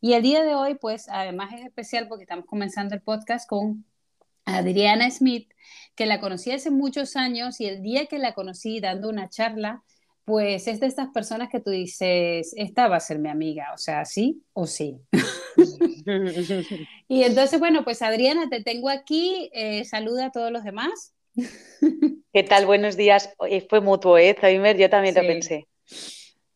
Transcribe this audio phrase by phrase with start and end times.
[0.00, 3.84] Y el día de hoy, pues además es especial porque estamos comenzando el podcast con
[4.44, 5.50] Adriana Smith,
[5.96, 9.82] que la conocí hace muchos años y el día que la conocí dando una charla,
[10.24, 13.78] pues es de estas personas que tú dices, esta va a ser mi amiga, o
[13.78, 15.00] sea, sí o sí.
[17.08, 21.12] y entonces, bueno, pues Adriana, te tengo aquí, eh, saluda a todos los demás.
[22.32, 22.66] ¿Qué tal?
[22.66, 23.34] Buenos días.
[23.68, 24.36] Fue mutuo, ¿eh?
[24.78, 25.66] yo también lo pensé.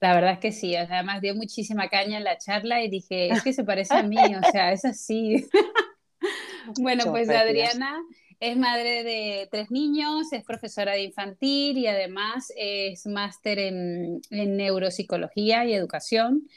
[0.02, 3.40] La verdad es que sí, además dio muchísima caña en la charla y dije, es
[3.40, 5.46] que se parece a mí, o sea, es así.
[6.80, 8.02] bueno, pues Adriana
[8.40, 15.64] es madre de tres niños, es profesora de infantil y además es máster en, neuropsicología
[15.66, 16.48] y educación.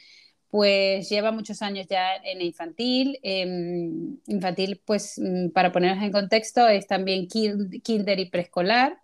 [0.48, 3.16] Pues lleva muchos años ya en infantil.
[4.26, 8.98] infantil, pues mm, para ponernos en contexto, es también kinder y preescolar.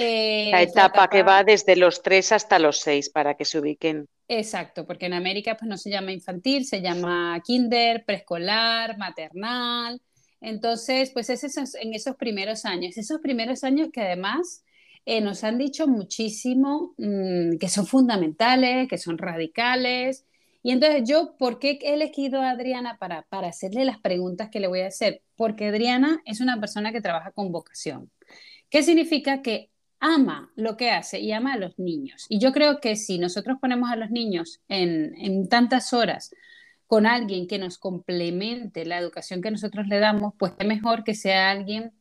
[0.00, 4.06] Eh, la etapa, que va desde los 3 hasta los 6 para que se ubiquen.
[4.28, 10.00] Exacto, porque en América pues no se llama infantil, se llama kinder, preescolar, maternal.
[10.40, 14.62] Entonces, pues es en esos primeros años, esos primeros años que además
[15.04, 20.26] eh, nos han dicho muchísimo mm, que son fundamentales, que son radicales.
[20.62, 24.60] Y entonces yo, ¿por qué he elegido a Adriana para, para hacerle las preguntas que
[24.60, 25.22] le voy a hacer?
[25.34, 28.12] Porque Adriana es una persona que trabaja con vocación.
[28.70, 32.26] ¿Qué significa que ama lo que hace y ama a los niños.
[32.28, 36.34] Y yo creo que si nosotros ponemos a los niños en, tantas horas
[36.86, 41.14] con alguien que nos complemente la educación que nosotros le damos, pues es mejor que
[41.14, 41.92] sea alguien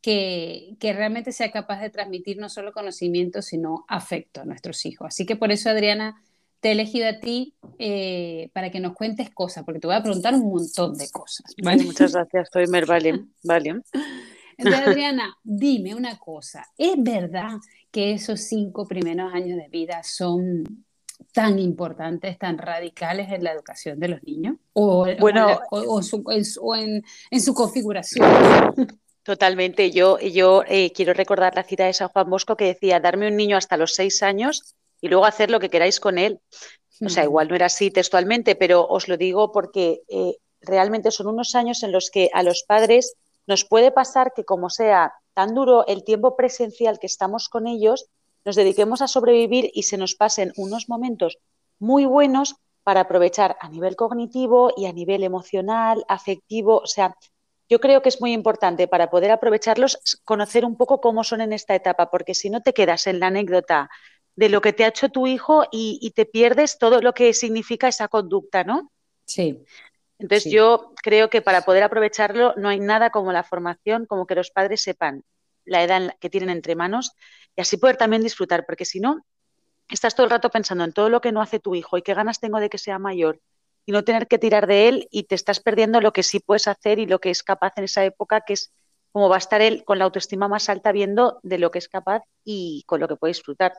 [0.00, 5.08] que, realmente sea capaz de transmitir no solo conocimiento, sino afecto a nuestros hijos.
[5.08, 6.22] Así que por eso, Adriana,
[6.60, 10.02] te he elegido a ti eh, para que nos cuentes cosas, porque te voy a
[10.02, 11.54] preguntar un montón de cosas.
[11.58, 13.24] Muchas gracias, soy Mer, vale.
[13.42, 13.80] vale.
[14.56, 17.58] Entonces, Adriana, dime una cosa, ¿es verdad
[17.90, 20.84] que esos cinco primeros años de vida son
[21.32, 24.56] tan importantes, tan radicales en la educación de los niños?
[24.72, 26.00] ¿O, bueno, o,
[26.30, 28.24] en, su configuración?
[29.22, 29.90] Totalmente.
[29.90, 33.36] Yo, yo eh, quiero recordar la cita de San Juan Bosco que decía, darme un
[33.36, 36.40] niño hasta los seis años y luego hacer lo que queráis con él.
[37.04, 41.26] O sea, igual no era así textualmente, pero os lo digo porque eh, realmente son
[41.26, 45.54] unos años en los que a los padres nos puede pasar que como sea tan
[45.54, 48.06] duro el tiempo presencial que estamos con ellos,
[48.44, 51.38] nos dediquemos a sobrevivir y se nos pasen unos momentos
[51.78, 56.78] muy buenos para aprovechar a nivel cognitivo y a nivel emocional, afectivo.
[56.78, 57.16] O sea,
[57.68, 61.52] yo creo que es muy importante para poder aprovecharlos conocer un poco cómo son en
[61.52, 63.90] esta etapa, porque si no te quedas en la anécdota
[64.36, 67.32] de lo que te ha hecho tu hijo y, y te pierdes todo lo que
[67.32, 68.90] significa esa conducta, ¿no?
[69.24, 69.64] Sí.
[70.18, 74.34] Entonces yo creo que para poder aprovecharlo no hay nada como la formación, como que
[74.34, 75.24] los padres sepan
[75.64, 77.12] la edad que tienen entre manos
[77.56, 79.24] y así poder también disfrutar, porque si no,
[79.88, 82.14] estás todo el rato pensando en todo lo que no hace tu hijo y qué
[82.14, 83.40] ganas tengo de que sea mayor
[83.86, 86.68] y no tener que tirar de él y te estás perdiendo lo que sí puedes
[86.68, 88.72] hacer y lo que es capaz en esa época, que es
[89.12, 91.88] como va a estar él con la autoestima más alta viendo de lo que es
[91.88, 93.74] capaz y con lo que puede disfrutar.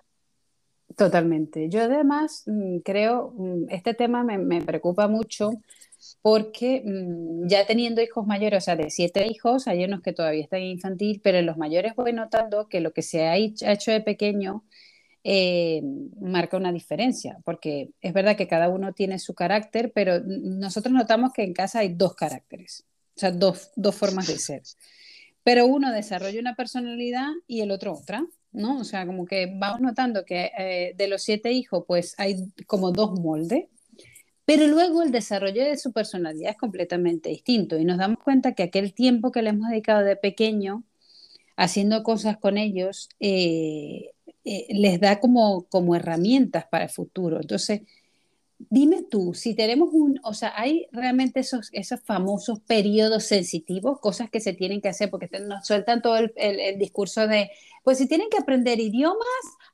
[0.96, 1.68] Totalmente.
[1.70, 5.52] Yo además mm, creo, mm, este tema me, me preocupa mucho
[6.22, 10.44] porque mm, ya teniendo hijos mayores, o sea, de siete hijos, hay unos que todavía
[10.44, 14.02] están infantil, pero en los mayores voy notando que lo que se ha hecho de
[14.02, 14.64] pequeño
[15.24, 15.82] eh,
[16.22, 21.32] marca una diferencia, porque es verdad que cada uno tiene su carácter, pero nosotros notamos
[21.34, 24.62] que en casa hay dos caracteres, o sea, dos, dos formas de ser.
[25.44, 28.80] Pero uno desarrolla una personalidad y el otro otra, ¿no?
[28.80, 32.92] O sea, como que vamos notando que eh, de los siete hijos, pues hay como
[32.92, 33.66] dos moldes
[34.46, 38.64] pero luego el desarrollo de su personalidad es completamente distinto y nos damos cuenta que
[38.64, 40.84] aquel tiempo que le hemos dedicado de pequeño
[41.58, 44.12] haciendo cosas con ellos eh,
[44.44, 47.40] eh, les da como, como herramientas para el futuro.
[47.42, 47.82] Entonces,
[48.70, 54.30] dime tú, si tenemos un, o sea, hay realmente esos, esos famosos periodos sensitivos, cosas
[54.30, 57.52] que se tienen que hacer, porque nos sueltan todo el, el discurso de,
[57.84, 59.18] pues si tienen que aprender idiomas,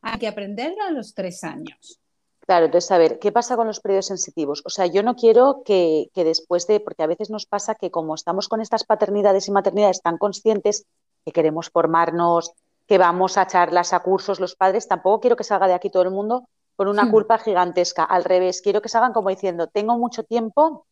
[0.02, 2.01] hay que aprenderlo a los tres años.
[2.46, 4.62] Claro, entonces, a ver, ¿qué pasa con los periodos sensitivos?
[4.66, 8.16] O sea, yo no quiero que, después de, porque a veces nos pasa que como
[8.16, 10.86] estamos con estas paternidades y maternidades tan conscientes,
[11.24, 12.52] que queremos formarnos,
[12.88, 16.04] que vamos a charlas, a cursos los padres, tampoco quiero que salga de aquí todo
[16.04, 17.12] el mundo con una Hmm.
[17.12, 18.04] culpa gigantesca.
[18.04, 20.86] Al revés, quiero que se hagan como diciendo, tengo mucho tiempo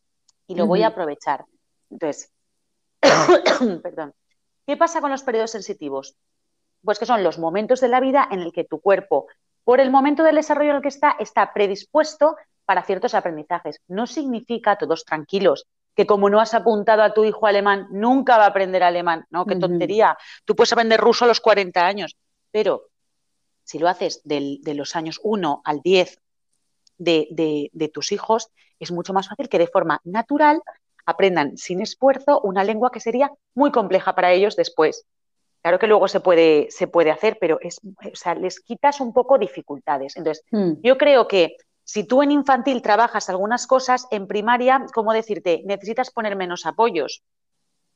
[0.47, 1.45] y lo voy a aprovechar.
[1.89, 2.31] Entonces,
[3.81, 4.13] perdón.
[4.67, 6.15] ¿Qué pasa con los periodos sensitivos?
[6.83, 9.25] Pues que son los momentos de la vida en el que tu cuerpo,
[9.69, 12.35] por el momento del desarrollo en el que está, está predispuesto
[12.65, 13.79] para ciertos aprendizajes.
[13.87, 18.45] No significa, todos tranquilos, que como no has apuntado a tu hijo alemán, nunca va
[18.45, 19.25] a aprender alemán.
[19.29, 20.17] No, qué tontería.
[20.43, 22.17] Tú puedes aprender ruso a los 40 años,
[22.49, 22.85] pero
[23.63, 26.17] si lo haces del- de los años 1 al 10
[26.97, 28.49] de, de- de tus hijos,
[28.79, 30.63] es mucho más fácil que de forma natural
[31.05, 35.05] aprendan sin esfuerzo una lengua que sería muy compleja para ellos después.
[35.61, 39.13] Claro que luego se puede, se puede hacer, pero es, o sea, les quitas un
[39.13, 40.15] poco dificultades.
[40.15, 40.73] Entonces, Hmm.
[40.81, 45.63] yo creo que si tú en infantil trabajas algunas cosas, en primaria, ¿cómo decirte?
[45.65, 47.23] Necesitas poner menos apoyos.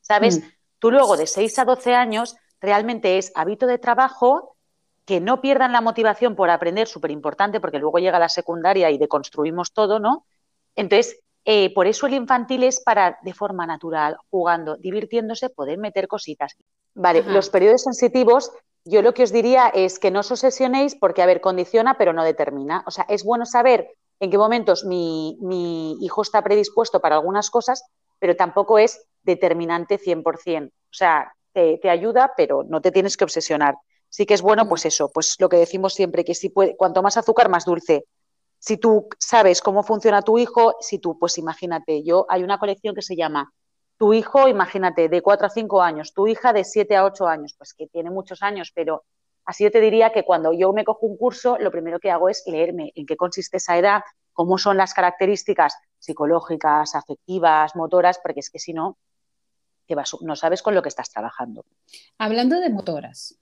[0.00, 0.40] ¿Sabes?
[0.40, 0.48] Hmm.
[0.78, 4.56] Tú luego de 6 a 12 años realmente es hábito de trabajo,
[5.06, 8.98] que no pierdan la motivación por aprender, súper importante, porque luego llega la secundaria y
[8.98, 10.26] deconstruimos todo, ¿no?
[10.74, 16.08] Entonces, eh, por eso el infantil es para, de forma natural, jugando, divirtiéndose, poder meter
[16.08, 16.56] cositas.
[16.94, 17.30] Vale, Ajá.
[17.30, 18.52] los periodos sensitivos,
[18.84, 22.12] yo lo que os diría es que no os obsesionéis porque, a ver, condiciona, pero
[22.12, 22.84] no determina.
[22.86, 23.88] O sea, es bueno saber
[24.20, 27.84] en qué momentos mi, mi hijo está predispuesto para algunas cosas,
[28.18, 30.68] pero tampoco es determinante 100%.
[30.68, 33.76] O sea, te, te ayuda, pero no te tienes que obsesionar.
[34.08, 37.02] Sí que es bueno, pues eso, pues lo que decimos siempre, que si puede, cuanto
[37.02, 38.04] más azúcar, más dulce.
[38.58, 42.94] Si tú sabes cómo funciona tu hijo, si tú, pues imagínate, yo hay una colección
[42.94, 43.52] que se llama
[43.96, 47.54] Tu hijo, imagínate, de 4 a 5 años, tu hija de 7 a 8 años,
[47.56, 49.04] pues que tiene muchos años, pero
[49.44, 52.28] así yo te diría que cuando yo me cojo un curso, lo primero que hago
[52.28, 54.02] es leerme en qué consiste esa edad,
[54.32, 58.98] cómo son las características psicológicas, afectivas, motoras, porque es que si no,
[59.88, 61.64] vas, no sabes con lo que estás trabajando.
[62.18, 63.38] Hablando de motoras,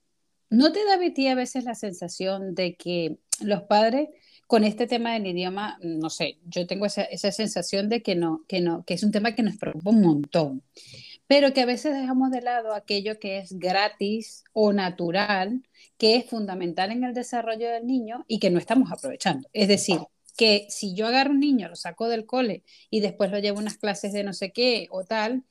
[0.51, 4.11] ¿no te da ti a veces la sensación de que los padres
[4.47, 8.45] con este tema del idioma, no sé, yo tengo esa, esa sensación de que no,
[8.49, 10.63] que no, que es un tema que nos preocupa un montón,
[11.27, 15.63] pero que a veces dejamos de lado aquello que es gratis o natural,
[15.97, 19.49] que es fundamental en el desarrollo del niño y que no estamos aprovechando.
[19.53, 20.01] Es decir,
[20.37, 23.63] que si yo agarro un niño, lo saco del cole y después lo llevo a
[23.63, 25.45] unas clases de no sé qué o tal,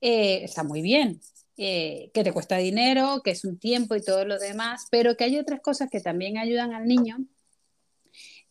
[0.00, 1.20] eh, está muy bien,
[1.56, 5.24] eh, que te cuesta dinero, que es un tiempo y todo lo demás, pero que
[5.24, 7.18] hay otras cosas que también ayudan al niño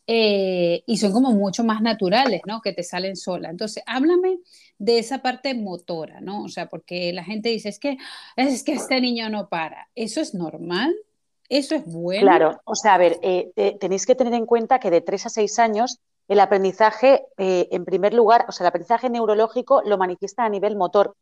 [0.07, 2.62] eh, y son como mucho más naturales, ¿no?
[2.62, 3.50] Que te salen sola.
[3.50, 4.39] Entonces, háblame
[4.80, 6.44] de esa parte motora, ¿no?
[6.44, 7.98] O sea, porque la gente dice, es que,
[8.38, 9.89] es que este niño no para.
[9.95, 10.95] ¿Eso es normal?
[11.50, 12.21] ¿Eso es bueno?
[12.21, 15.25] Claro, o sea, a ver, eh, te, tenéis que tener en cuenta que de 3
[15.25, 19.98] a 6 años el aprendizaje, eh, en primer lugar, o sea, el aprendizaje neurológico lo
[19.98, 21.15] manifiesta a nivel motor.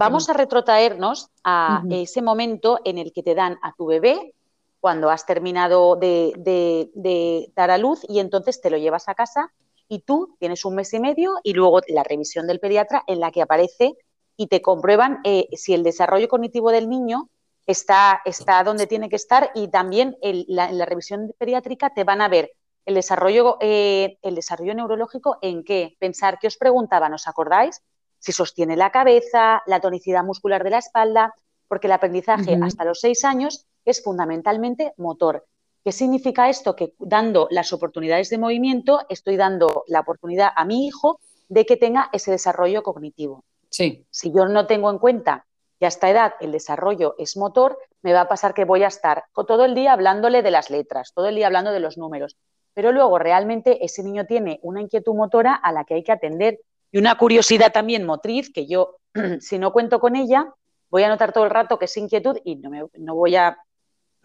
[0.00, 2.02] Vamos a retrotraernos a Uh -huh.
[2.02, 4.34] ese momento en el que te dan a tu bebé
[4.80, 9.14] cuando has terminado de, de, de, dar a luz y entonces te lo llevas a
[9.14, 9.52] casa
[9.88, 13.30] y tú tienes un mes y medio y luego la revisión del pediatra en la
[13.30, 13.94] que aparece
[14.36, 17.28] y te comprueban eh, si el desarrollo cognitivo del niño
[17.66, 22.04] está, está donde tiene que estar y también el, la, en la revisión pediátrica te
[22.04, 22.52] van a ver
[22.86, 25.94] el desarrollo, eh, el desarrollo neurológico en qué.
[25.98, 27.82] Pensar que os preguntaban, ¿os acordáis?
[28.20, 31.34] Si sostiene la cabeza, la tonicidad muscular de la espalda,
[31.66, 32.66] porque el aprendizaje uh -huh.
[32.66, 35.46] hasta los seis años es fundamentalmente motor.
[35.82, 36.76] ¿Qué significa esto?
[36.76, 41.76] Que dando las oportunidades de movimiento, estoy dando la oportunidad a mi hijo de que
[41.76, 43.44] tenga ese desarrollo cognitivo.
[43.70, 44.04] Sí.
[44.10, 45.46] Si yo no tengo en cuenta
[45.78, 48.88] que a esta edad el desarrollo es motor, me va a pasar que voy a
[48.88, 52.36] estar todo el día hablándole de las letras, todo el día hablando de los números.
[52.74, 56.60] Pero luego realmente ese niño tiene una inquietud motora a la que hay que atender
[56.92, 58.96] y una curiosidad también motriz que yo,
[59.40, 60.52] si no cuento con ella,
[60.90, 63.58] voy a notar todo el rato que es inquietud y no, me, no voy a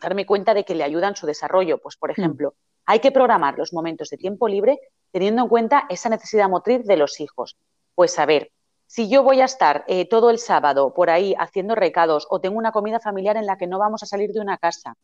[0.02, 1.78] darme cuenta de que le ayudan su desarrollo.
[1.78, 2.54] Pues, por ejemplo, mm.
[2.88, 4.80] hay que programar los momentos de tiempo libre
[5.12, 7.58] teniendo en cuenta esa necesidad motriz de los hijos.
[7.94, 8.52] Pues, a ver,
[8.88, 12.58] si yo voy a estar eh, todo el sábado por ahí haciendo recados o tengo
[12.58, 14.96] una comida familiar en la que no vamos a salir de una casa,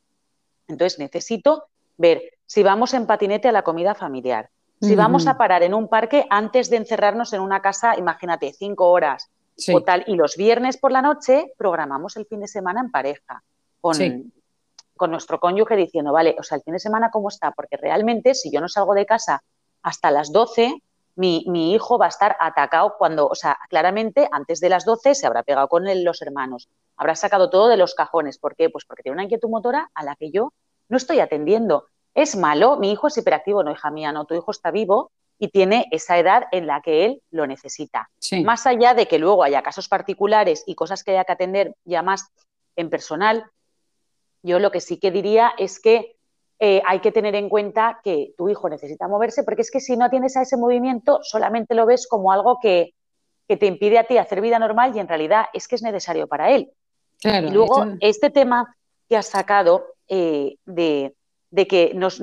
[0.68, 1.66] entonces necesito
[1.98, 4.50] ver si vamos en patinete a la comida familiar,
[4.82, 4.98] si uh -huh.
[4.98, 9.30] vamos a parar en un parque antes de encerrarnos en una casa, imagínate, cinco horas
[9.56, 9.74] sí.
[9.74, 10.04] o tal.
[10.08, 13.44] Y los viernes por la noche programamos el fin de semana en pareja
[13.80, 14.32] con, sí.
[14.98, 18.34] con nuestro cónyuge diciendo, vale, o sea, el fin de semana cómo está, porque realmente
[18.34, 19.44] si yo no salgo de casa
[19.84, 20.82] hasta las 12,
[21.16, 25.14] mi, mi hijo va a estar atacado cuando, o sea, claramente antes de las 12
[25.16, 28.38] se habrá pegado con él, los hermanos, habrá sacado todo de los cajones.
[28.38, 28.70] ¿Por qué?
[28.70, 30.54] Pues porque tiene una inquietud motora a la que yo
[30.90, 31.86] no estoy atendiendo.
[32.14, 32.78] ¿Es malo?
[32.78, 36.20] Mi hijo es hiperactivo, no, hija mía, no, tu hijo está vivo y tiene esa
[36.20, 38.10] edad en la que él lo necesita.
[38.20, 38.44] Sí.
[38.44, 42.04] Más allá de que luego haya casos particulares y cosas que haya que atender ya
[42.04, 42.28] más
[42.76, 43.46] en personal.
[44.44, 46.16] Yo lo que sí que diría es que
[46.60, 49.98] eh, hay que tener en cuenta que tu hijo necesita moverse, porque es que si
[49.98, 52.94] no tienes a ese movimiento, solamente lo ves como algo que,
[53.48, 56.52] te impide a ti hacer vida normal y en realidad es que es necesario para
[56.52, 56.72] él.
[57.22, 58.78] y luego, este tema
[59.10, 61.14] que has sacado eh, de,
[61.52, 62.22] que nos,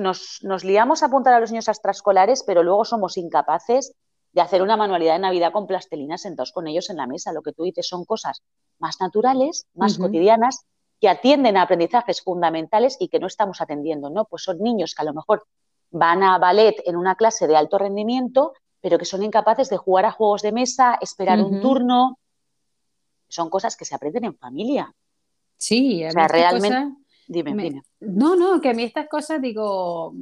[0.63, 3.93] liamos a apuntar a los niños a extraescolares, pero luego somos incapaces
[4.31, 7.31] de hacer una manualidad de Navidad con plastilina sentados con ellos en la mesa.
[7.31, 8.41] Lo que tú dices son cosas
[8.79, 10.65] más naturales, más cotidianas,
[10.99, 14.25] que atienden a aprendizajes fundamentales y que no estamos atendiendo, ¿no?
[14.25, 15.45] Pues son niños que a lo mejor
[15.91, 20.05] van a ballet en una clase de alto rendimiento, pero que son incapaces de jugar
[20.05, 22.19] a juegos de mesa, esperar un turno.
[23.27, 24.93] Son cosas que se aprenden en familia.
[25.57, 26.95] Sí, o sea, realmente.
[27.29, 27.81] Dime, dime.
[28.01, 30.13] No, no, que a mí estas cosas digo,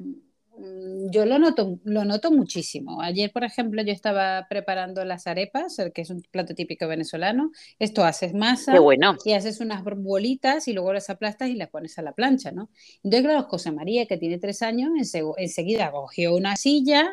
[0.58, 3.02] Mm, yo lo noto, lo noto muchísimo.
[3.02, 7.52] Ayer, por ejemplo, yo estaba preparando las arepas, que es un plato típico venezolano.
[7.80, 9.16] Esto haces masa bueno.
[9.24, 12.70] y haces unas bolitas y luego las aplastas y las pones a la plancha, ¿no?
[13.04, 14.90] Entonces, claro, José María, que tiene tres años,
[15.38, 17.08] enseguida cogió una silla,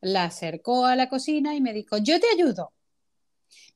[0.00, 2.72] la acercó a la cocina y me dijo, yo te ayudo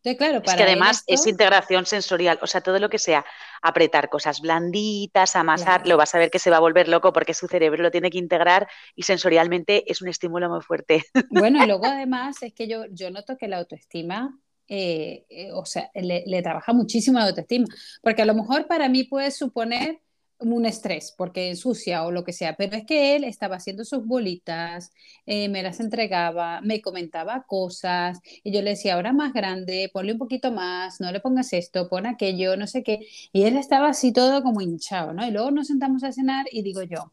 [0.02, 3.24] claro, es que además es integración sensorial, o sea, todo lo que sea
[3.62, 7.34] apretar cosas blanditas, amasar, lo vas a ver que se va a volver loco porque
[7.34, 11.04] su cerebro lo tiene que integrar y sensorialmente es un estímulo muy fuerte.
[11.30, 15.64] Bueno, y luego además es que yo, yo noto que la autoestima eh, eh, o
[15.64, 17.66] sea, le, le, trabaja muchísimo la autoestima,
[18.00, 20.00] porque a lo mejor para mí puede suponer
[20.42, 24.04] un estrés porque ensucia o lo que sea, pero es que él estaba haciendo sus
[24.06, 24.92] bolitas,
[25.26, 30.12] eh, me las entregaba, me comentaba cosas y yo le decía, ahora más grande, ponle
[30.12, 33.00] un poquito más, no le pongas esto, pon aquello, no sé qué,
[33.32, 35.26] y él estaba así todo como hinchado, ¿no?
[35.26, 37.12] Y luego nos sentamos a cenar y digo yo,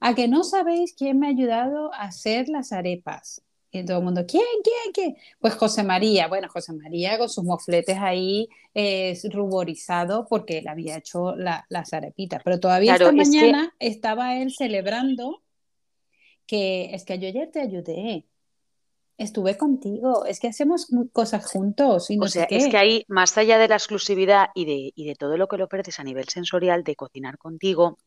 [0.00, 3.42] a que no sabéis quién me ha ayudado a hacer las arepas.
[3.72, 5.16] Y todo el mundo, ¿quién, quién, quién?
[5.38, 10.96] Pues José María, bueno, José María con sus mofletes ahí es ruborizado porque él había
[10.96, 15.42] hecho la, las arepitas, pero todavía esta mañana estaba él celebrando
[16.46, 18.26] que es que yo ayer te ayudé,
[19.16, 23.38] estuve contigo, es que hacemos cosas juntos y no o sea, Es que ahí, más
[23.38, 26.28] allá de la exclusividad y de, y de todo lo que le ofreces a nivel
[26.28, 27.98] sensorial de cocinar contigo,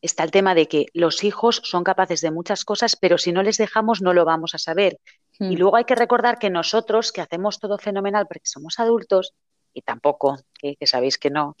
[0.00, 3.42] está el tema de que los hijos son capaces de muchas cosas, pero si no
[3.42, 4.98] les dejamos no lo vamos a saber.
[5.38, 5.58] Y hmm.
[5.58, 9.34] luego hay que recordar que nosotros, que hacemos todo fenomenal porque somos adultos,
[9.74, 11.56] y tampoco, que, sabéis que no,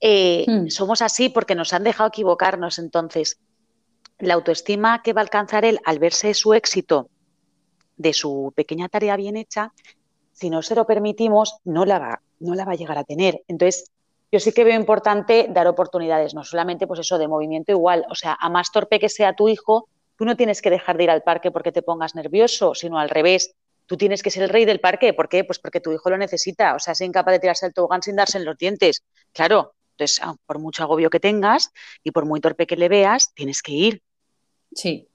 [0.00, 0.68] eh, hmm.
[0.68, 2.78] somos así porque nos han dejado equivocarnos.
[2.78, 3.38] Entonces,
[4.18, 7.08] la autoestima que va a alcanzar él al verse su éxito
[7.96, 9.72] de su pequeña tarea bien hecha,
[10.32, 13.42] si no se lo permitimos, no la va, no la va a llegar a tener.
[13.48, 13.90] Entonces,
[14.32, 18.14] yo sí que veo importante dar oportunidades, no solamente pues eso de movimiento igual, o
[18.14, 21.10] sea, a más torpe que sea tu hijo, tú no tienes que dejar de ir
[21.10, 23.54] al parque porque te pongas nervioso, sino al revés.
[23.86, 25.14] Tú tienes que ser el rey del parque.
[25.14, 25.44] ¿Por qué?
[25.44, 26.74] Pues porque tu hijo lo necesita.
[26.74, 29.04] O sea, es incapaz de tirarse el tobogán sin darse en los dientes.
[29.32, 33.32] Claro, entonces, ah, por mucho agobio que tengas y por muy torpe que le veas,
[33.34, 34.02] tienes que ir.
[34.74, 35.08] Sí,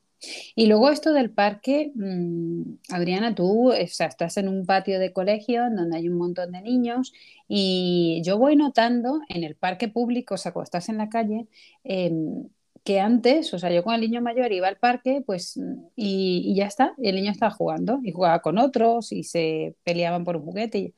[0.55, 5.97] y luego esto del parque, mm, Adriana, tú estás en un patio de colegio donde
[5.97, 7.13] hay un montón de niños
[7.47, 11.47] y yo voy notando en el parque público, o sea, cuando estás en la calle,
[11.83, 12.47] em,
[12.83, 15.59] que antes, o sea, yo con el niño mayor iba al parque, pues,
[15.95, 20.37] y, ya está, el niño estaba jugando y jugaba con otros y se peleaban por
[20.37, 20.93] un juguete.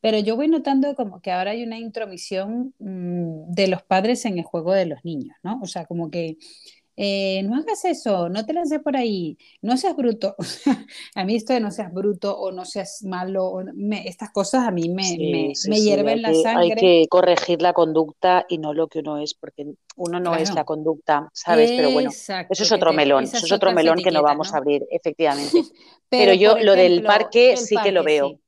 [0.00, 4.38] Pero yo voy notando como que ahora hay una intromisión mm, de los padres en
[4.38, 5.60] el juego de los niños, ¿no?
[5.62, 6.36] O sea, como que
[6.96, 10.36] eh, no hagas eso, no te lances por ahí, no seas bruto.
[11.14, 13.62] a mí esto de no seas bruto o no seas malo,
[14.04, 16.62] estas cosas a mí me, me, hierven la sangre.
[16.62, 20.54] Hay que corregir la conducta y no lo que uno es, porque uno no es
[20.54, 21.72] la conducta, ¿sabes?
[21.72, 24.84] Pero bueno, eso es otro melón, eso es otro melón que no vamos a abrir,
[24.90, 25.62] efectivamente.
[26.08, 28.38] Pero, yo lo del parque sí que lo veo.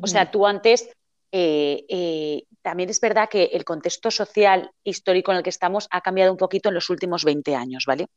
[0.00, 0.88] O sea, tú antes
[1.32, 6.00] eh, eh, también es verdad que el contexto social histórico en el que estamos ha
[6.00, 8.08] cambiado un poquito en los últimos 20 años, ¿vale?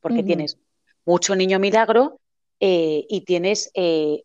[0.00, 0.58] Porque tienes
[1.06, 2.20] mucho niño milagro
[2.60, 3.72] eh, y tienes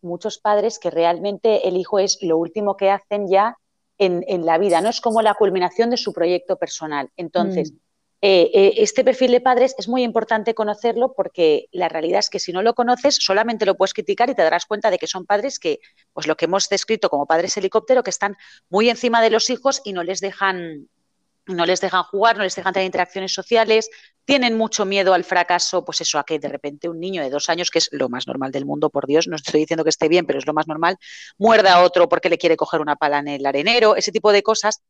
[0.02, 3.56] muchos padres que realmente el hijo es lo último que hacen ya
[3.98, 7.10] en, la vida, no es como la culminación de su proyecto personal.
[7.16, 7.76] Entonces, mm.
[8.22, 12.38] Eh, eh, este perfil de padres es muy importante conocerlo porque la realidad es que
[12.38, 15.24] si no lo conoces solamente lo puedes criticar y te darás cuenta de que son
[15.24, 15.80] padres que,
[16.12, 18.36] pues lo que hemos descrito como padres helicóptero, que están
[18.68, 20.88] muy encima de los hijos y no les dejan
[21.46, 23.90] no les dejan jugar, no les dejan tener interacciones sociales,
[24.24, 27.48] tienen mucho miedo al fracaso, pues eso, a que de repente un niño de dos
[27.48, 30.08] años, que es lo más normal del mundo, por Dios, no estoy diciendo que esté
[30.08, 30.96] bien, pero es lo más normal,
[31.38, 34.42] muerda a otro porque le quiere coger una pala en el arenero, ese tipo de
[34.42, 34.82] cosas,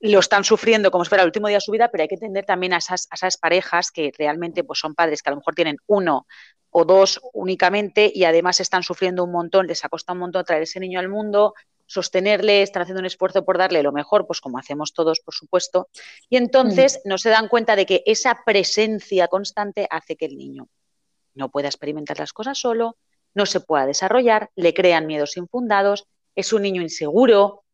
[0.00, 2.16] lo están sufriendo como si fuera el último día de su vida, pero hay que
[2.16, 5.54] entender también a esas, esas parejas que realmente pues, son padres que a lo mejor
[5.54, 6.26] tienen uno
[6.70, 10.62] o dos únicamente y además están sufriendo un montón, les ha costado un montón traer
[10.62, 11.54] ese niño al mundo,
[11.86, 15.88] sostenerle, están haciendo un esfuerzo por darle lo mejor, pues como hacemos todos, por supuesto,
[16.28, 17.08] y entonces mm.
[17.08, 20.68] no se dan cuenta de que esa presencia constante hace que el niño
[21.34, 22.96] no pueda experimentar las cosas solo,
[23.34, 27.64] no se pueda desarrollar, le crean miedos infundados, es un niño inseguro.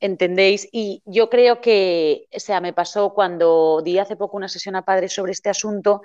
[0.00, 0.68] ¿Entendéis?
[0.72, 4.84] Y yo creo que, o sea, me pasó cuando di hace poco una sesión a
[4.84, 6.02] padres sobre este asunto,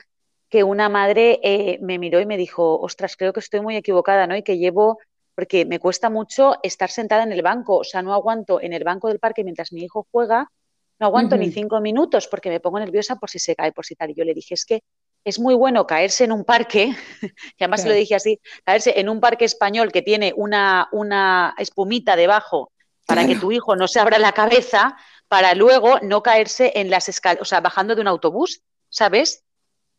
[0.49, 4.27] que una madre eh, me miró y me dijo, ostras, creo que estoy muy equivocada,
[4.27, 4.35] ¿no?
[4.35, 4.99] Y que llevo
[5.35, 8.83] porque me cuesta mucho estar sentada en el banco, o sea, no aguanto en el
[8.83, 10.51] banco del parque mientras mi hijo juega,
[10.99, 13.95] no aguanto ni cinco minutos porque me pongo nerviosa por si se cae, por si
[13.95, 14.11] tal.
[14.11, 14.83] Y yo le dije, es que
[15.25, 16.93] es muy bueno caerse en un parque,
[17.57, 21.55] y además se lo dije así, caerse en un parque español que tiene una, una
[21.57, 22.72] espumita debajo
[23.05, 27.09] para que tu hijo no se abra la cabeza, para luego no caerse en las
[27.09, 29.43] escaleras, o sea, bajando de un autobús, ¿sabes?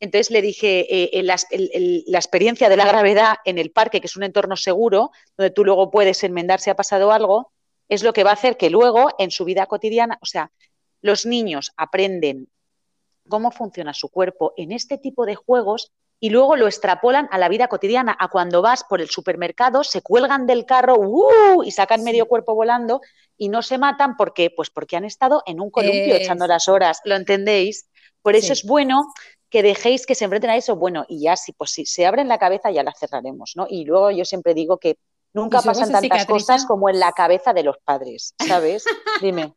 [0.00, 1.34] Entonces le dije, eh, la,
[2.18, 5.90] experiencia de la gravedad en el parque, que es un entorno seguro, donde tú luego
[5.90, 7.52] puedes enmendar si ha pasado algo,
[7.88, 10.50] es lo que va a hacer que luego en su vida cotidiana, o sea,
[11.00, 12.48] los niños aprenden
[13.28, 15.92] cómo funciona su cuerpo en este tipo de juegos
[16.24, 20.00] y luego lo extrapolan a la vida cotidiana, a cuando vas por el supermercado, se
[20.00, 21.62] cuelgan del carro ¡uh!
[21.62, 23.02] y sacan medio cuerpo volando
[23.36, 27.02] y no se matan porque, pues porque han estado en un columpio echando las horas,
[27.04, 27.90] ¿lo entendéis?
[28.22, 29.12] Por eso es bueno
[29.50, 32.28] que dejéis que se enfrenten a eso, bueno, y ya si, pues, si se abren
[32.28, 33.66] la cabeza ya la cerraremos, ¿no?
[33.68, 34.96] Y luego yo siempre digo que
[35.34, 38.86] nunca pasan tantas cosas como en la cabeza de los padres, ¿sabes?
[39.20, 39.52] Dime.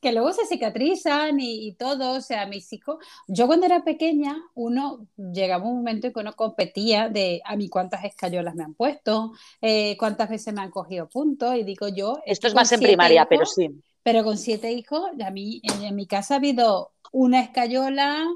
[0.00, 2.96] Que luego se cicatrizan y, todo, o sea, mis hijos,
[3.28, 7.68] yo cuando era pequeña, uno llegaba un momento en que uno competía de a mí
[7.68, 12.20] cuántas escayolas me han puesto, eh, cuántas veces me han cogido puntos, y digo yo...
[12.26, 13.70] Esto es más en primaria, pero sí.
[14.02, 18.26] Pero con siete hijos, a mí, en mi casa ha habido una escayola,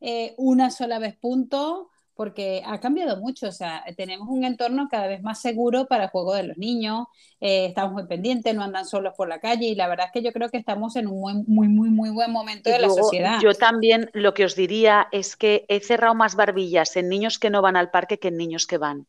[0.00, 3.46] eh, una sola vez punto, porque ha cambiado mucho.
[3.46, 7.06] O sea, tenemos un entorno cada vez más seguro para el juego de los niños,
[7.40, 10.22] eh, estamos muy pendientes, no andan solos por la calle y la verdad es que
[10.22, 13.38] yo creo que estamos en un muy, muy, muy, muy buen momento de la sociedad.
[13.40, 17.50] Yo también lo que os diría es que he cerrado más barbillas en niños que
[17.50, 19.06] no van al parque que en niños que van.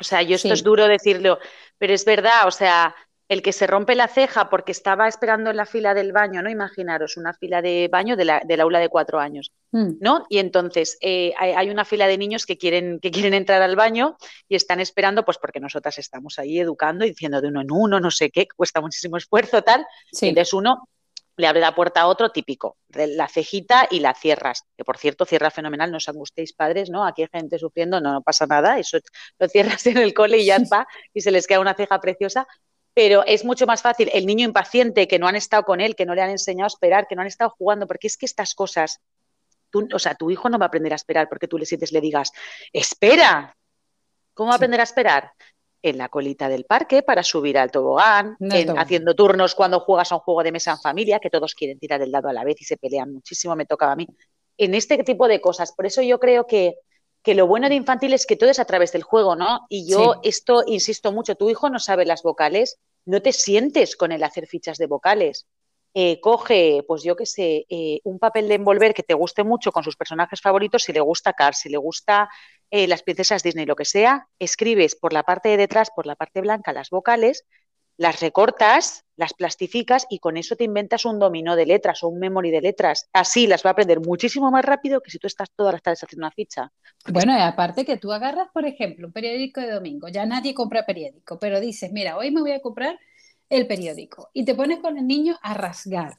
[0.00, 1.38] O sea, yo esto es duro decirlo,
[1.78, 2.96] pero es verdad, o sea,
[3.28, 6.50] el que se rompe la ceja porque estaba esperando en la fila del baño, ¿no?
[6.50, 9.92] Imaginaros, una fila de baño de la, del aula de cuatro años, mm.
[10.00, 10.26] ¿no?
[10.28, 14.16] Y entonces eh, hay, una fila de niños que quieren, que quieren entrar al baño
[14.48, 18.00] y están esperando, pues porque nosotras estamos ahí educando y diciendo de uno en uno,
[18.00, 19.86] no sé qué, cuesta muchísimo esfuerzo, tal.
[20.12, 20.88] Y entonces uno
[21.36, 25.24] le abre la puerta a otro típico, la cejita y la cierras, que por cierto
[25.24, 27.04] cierra fenomenal, no os angustéis padres, ¿no?
[27.04, 28.98] Aquí hay gente sufriendo, no, no pasa nada, eso
[29.38, 32.46] lo cierras en el cole y ya está, y se les queda una ceja preciosa,
[32.94, 36.06] pero es mucho más fácil el niño impaciente que no han estado con él, que
[36.06, 38.54] no le han enseñado a esperar, que no han estado jugando, porque es que estas
[38.54, 39.00] cosas,
[39.92, 42.00] o sea, tu hijo no va a aprender a esperar porque tú le sientes, le
[42.00, 42.32] digas,
[42.72, 43.56] espera.
[44.32, 45.32] ¿Cómo va a aprender a esperar?
[45.82, 48.36] En la colita del parque para subir al tobogán,
[48.78, 52.00] haciendo turnos cuando juegas a un juego de mesa en familia, que todos quieren tirar
[52.00, 54.06] el dado a la vez y se pelean muchísimo, me tocaba a mí.
[54.56, 55.72] En este tipo de cosas.
[55.72, 56.76] Por eso yo creo que
[57.24, 59.66] que lo bueno de infantil es que todo es a través del juego, ¿no?
[59.70, 64.12] Y yo esto insisto mucho, tu hijo no sabe las vocales, no te sientes con
[64.12, 65.46] él hacer fichas de vocales.
[65.94, 69.72] Eh, coge, pues yo qué sé, eh, un papel de envolver que te guste mucho
[69.72, 72.28] con sus personajes favoritos, si le gusta Cars, si le gusta
[72.70, 76.16] eh, las princesas Disney, lo que sea, escribes por la parte de detrás, por la
[76.16, 77.46] parte blanca, las vocales
[77.96, 82.18] las recortas, las plastificas y con eso te inventas un dominó de letras o un
[82.18, 83.08] memory de letras.
[83.12, 86.02] Así las va a aprender muchísimo más rápido que si tú estás todas las tardes
[86.02, 86.72] haciendo una ficha.
[87.06, 90.84] Bueno, y aparte que tú agarras, por ejemplo, un periódico de domingo, ya nadie compra
[90.84, 92.98] periódico, pero dices, mira, hoy me voy a comprar
[93.48, 96.16] el periódico y te pones con el niño a rasgar.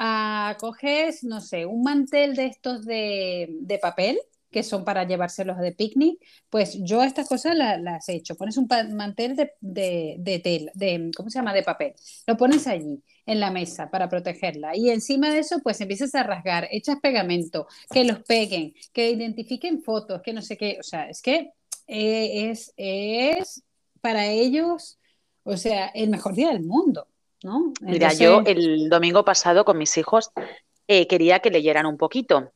[0.00, 5.58] A, coges, no sé, un mantel de estos de, de papel que son para llevárselos
[5.58, 8.36] de picnic, pues yo estas cosas las he hecho.
[8.36, 11.52] Pones un mantel de, de, de tela, de, ¿cómo se llama?
[11.52, 11.94] De papel.
[12.26, 14.74] Lo pones allí, en la mesa, para protegerla.
[14.74, 19.82] Y encima de eso, pues empiezas a rasgar, echas pegamento, que los peguen, que identifiquen
[19.82, 20.78] fotos, que no sé qué.
[20.80, 21.52] O sea, es que
[21.86, 23.62] eh, es, es
[24.00, 24.98] para ellos,
[25.42, 27.06] o sea, el mejor día del mundo.
[27.42, 27.72] ¿no?
[27.82, 30.30] Mira, yo el domingo pasado con mis hijos
[30.88, 32.52] eh, quería que leyeran un poquito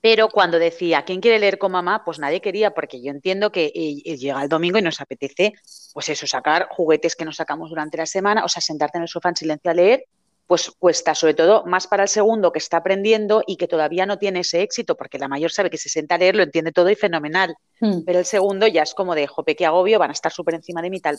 [0.00, 2.04] pero cuando decía, ¿quién quiere leer con mamá?
[2.04, 5.54] Pues nadie quería, porque yo entiendo que eh, eh, llega el domingo y nos apetece,
[5.94, 9.08] pues eso, sacar juguetes que nos sacamos durante la semana, o sea, sentarte en el
[9.08, 10.04] sofá en silencio a leer,
[10.46, 14.18] pues cuesta, sobre todo más para el segundo que está aprendiendo y que todavía no
[14.18, 16.88] tiene ese éxito, porque la mayor sabe que se sienta a leer, lo entiende todo
[16.88, 17.54] y fenomenal.
[17.80, 18.02] Hmm.
[18.04, 20.82] Pero el segundo ya es como de, jope, qué agobio, van a estar súper encima
[20.82, 21.16] de mí tal.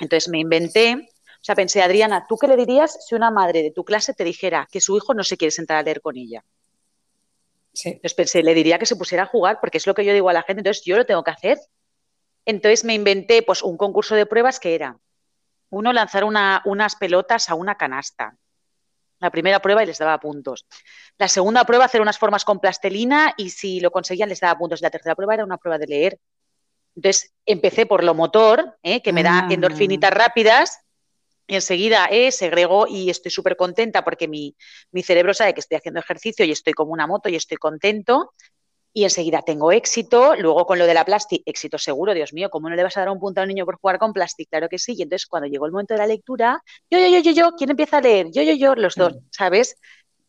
[0.00, 3.70] Entonces me inventé, o sea, pensé, Adriana, ¿tú qué le dirías si una madre de
[3.70, 6.44] tu clase te dijera que su hijo no se quiere sentar a leer con ella?
[7.72, 10.28] Entonces pensé, le diría que se pusiera a jugar, porque es lo que yo digo
[10.28, 11.58] a la gente, entonces yo lo tengo que hacer.
[12.44, 14.98] Entonces me inventé pues un concurso de pruebas que era,
[15.70, 18.36] uno lanzar unas pelotas a una canasta.
[19.20, 20.66] La primera prueba y les daba puntos.
[21.18, 24.80] La segunda prueba, hacer unas formas con plastelina y si lo conseguían les daba puntos.
[24.80, 26.18] La tercera prueba era una prueba de leer.
[26.96, 29.02] Entonces empecé por lo motor, ¿eh?
[29.02, 29.48] que me da ah.
[29.50, 30.80] endorfinitas rápidas,
[31.56, 34.56] enseguida eh, segrego y estoy súper contenta porque mi,
[34.92, 38.32] mi, cerebro sabe que estoy haciendo ejercicio y estoy como una moto y estoy contento
[38.92, 40.34] y enseguida tengo éxito.
[40.36, 43.00] Luego con lo de la plastic, éxito seguro, Dios mío, ¿cómo no le vas a
[43.00, 44.48] dar un punto a un niño por jugar con plastic?
[44.48, 44.94] Claro que sí.
[44.96, 47.70] Y entonces cuando llegó el momento de la lectura, yo, yo, yo, yo, yo, ¿quién
[47.70, 48.28] empieza a leer?
[48.32, 49.76] Yo, yo, yo, los dos, ¿sabes?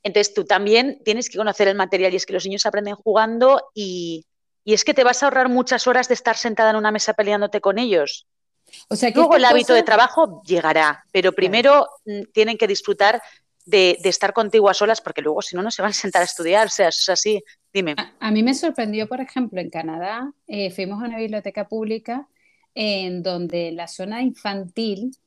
[0.03, 3.69] Entonces tú también tienes que conocer el material y es que los niños aprenden jugando
[3.73, 4.25] y,
[4.63, 7.13] y es que te vas a ahorrar muchas horas de estar sentada en una mesa
[7.13, 8.27] peleándote con ellos.
[8.89, 13.21] O sea, que Luego el hábito de trabajo llegará, pero primero mm, tienen que disfrutar
[13.65, 16.25] de, estar contigo a solas porque luego si no, no se van a sentar a
[16.25, 16.67] estudiar.
[16.67, 17.41] O sea, es así.
[17.73, 17.95] Dime.
[18.19, 22.27] A, mí me sorprendió, por ejemplo, en Canadá, eh, fuimos a una biblioteca pública
[22.75, 25.17] en donde en la zona infantil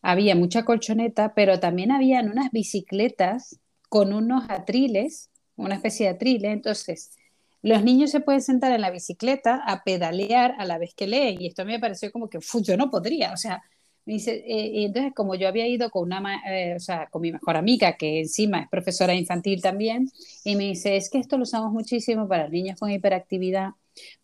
[0.00, 6.52] había mucha colchoneta, pero también habían unas bicicletas con unos atriles, una especie de atriles.
[6.52, 7.17] Entonces,
[7.62, 11.40] los niños se pueden sentar en la bicicleta a pedalear a la vez que leen.
[11.40, 13.32] Y esto a mí me pareció como que yo no podría.
[13.32, 13.62] O sea,
[14.08, 17.20] me dice, eh, y entonces como yo había ido con una, eh, o sea, con
[17.20, 20.08] mi mejor amiga, que encima es profesora infantil también,
[20.44, 23.72] y me dice, es que esto lo usamos muchísimo para niños con hiperactividad,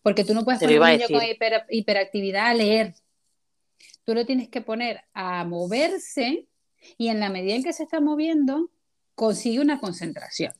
[0.01, 1.21] porque tú no puedes poner a un niño con
[1.69, 2.95] hiperactividad a leer.
[4.05, 6.47] Tú lo tienes que poner a moverse
[6.97, 8.71] y en la medida en que se está moviendo,
[9.13, 10.53] consigue una concentración.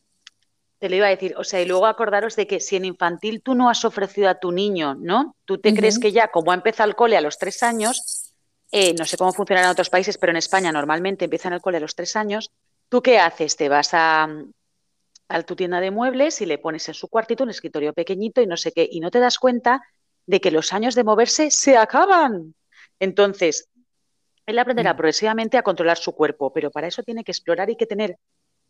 [0.86, 3.42] Te lo iba a decir, o sea, y luego acordaros de que si en infantil
[3.42, 5.36] tú no has ofrecido a tu niño, ¿no?
[5.44, 8.32] Tú te crees que ya, como ha empezado el cole a los tres años,
[8.72, 11.78] eh, no sé cómo funciona en otros países, pero en España normalmente empiezan el cole
[11.78, 12.52] a los tres años.
[12.88, 13.56] ¿Tú qué haces?
[13.56, 14.30] Te vas a,
[15.28, 18.46] a tu tienda de muebles y le pones en su cuartito un escritorio pequeñito y
[18.46, 19.82] no sé qué, y no te das cuenta
[20.28, 22.54] de que los años de moverse se acaban.
[23.00, 23.70] Entonces,
[24.46, 24.98] él aprenderá mm.
[24.98, 28.20] progresivamente a controlar su cuerpo, pero para eso tiene que explorar y que tener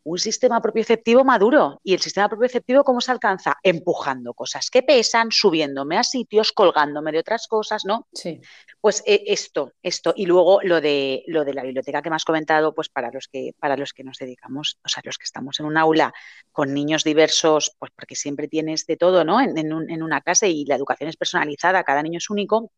[0.06, 1.80] un sistema propioceptivo maduro.
[1.84, 3.58] ¿Y el sistema propioceptivo cómo se alcanza?
[3.64, 8.08] Empujando cosas que pesan, subiéndome a sitios, colgándome de otras cosas, ¿no?
[8.14, 8.40] Sí.
[8.80, 10.14] Pues eh, esto, esto.
[10.16, 13.28] Y luego lo de, lo de la biblioteca que me has comentado, pues para los
[13.28, 16.14] que, para los que nos dedicamos, o sea, los que estamos en un aula
[16.52, 19.42] con niños diversos, pues porque siempre tienes de todo, ¿no?
[19.42, 22.72] En, en una clase y la educación es personalizada, cada niño es único.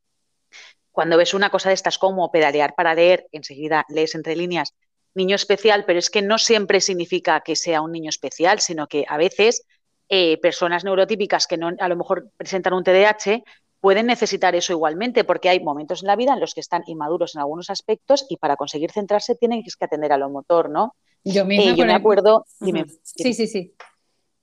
[0.94, 4.74] Cuando ves una cosa de estas como pedalear para leer, enseguida lees entre líneas
[5.17, 9.06] niño especial, pero es que no siempre significa que sea un niño especial, sino que
[9.08, 9.65] a veces
[10.08, 13.43] eh, personas neurotípicas que no, a lo mejor presentan un TDAH
[13.82, 17.36] pueden necesitar eso igualmente, porque hay momentos en la vida en los que están inmaduros
[17.36, 20.95] en algunos aspectos y para conseguir centrarse tienen que atender a lo motor, ¿no?
[21.23, 23.73] Yo, misma eh, me acuerdo, dime, Sí, sí, sí.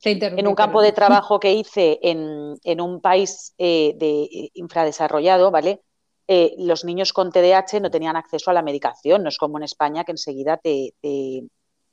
[0.03, 5.81] En un campo de trabajo que hice en, en un país eh, de infradesarrollado, ¿vale?
[6.27, 9.65] Eh, los niños con TDAH no tenían acceso a la medicación, no es como en
[9.65, 10.95] España que enseguida te,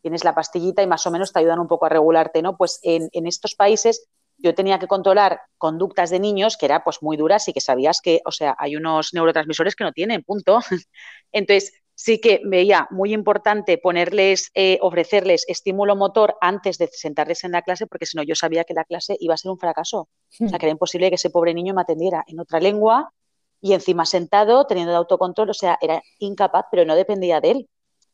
[0.02, 2.56] tienes la pastillita y más o menos te ayudan un poco a regularte, ¿no?
[2.56, 7.18] Pues en, estos países yo tenía que controlar conductas de niños que eran pues muy
[7.18, 10.60] duras y que sabías que, o sea, hay unos neurotransmisores que no tienen, punto.
[11.32, 17.52] Entonces, sí que veía muy importante ponerles, eh, ofrecerles estímulo motor antes de sentarles en
[17.52, 20.10] la clase, porque si no yo sabía que la clase iba a ser un fracaso.
[20.40, 23.14] O sea, que era imposible que ese pobre niño me atendiera en otra lengua
[23.62, 27.70] y encima sentado, teniendo de autocontrol, o sea, era incapaz, pero no dependía de él,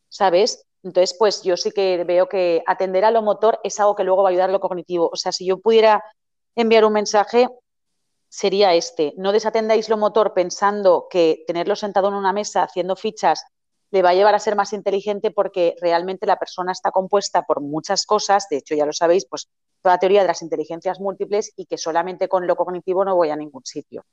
[0.10, 0.66] ¿sabes?
[0.84, 4.24] Entonces, pues yo sí que veo que atender a lo motor es algo que luego
[4.24, 5.10] va a ayudar a lo cognitivo.
[5.12, 6.04] O sea, si yo pudiera
[6.56, 7.48] enviar un mensaje,
[8.30, 9.14] sería este.
[9.18, 13.44] No desatendáis lo motor pensando que tenerlo sentado en una mesa haciendo fichas
[13.92, 17.62] le va a llevar a ser más inteligente porque realmente la persona está compuesta por
[17.62, 18.48] muchas cosas.
[18.50, 19.48] De hecho, ya lo sabéis, pues
[19.82, 23.30] toda la teoría de las inteligencias múltiples y que solamente con lo cognitivo no voy
[23.30, 24.06] a ningún sitio.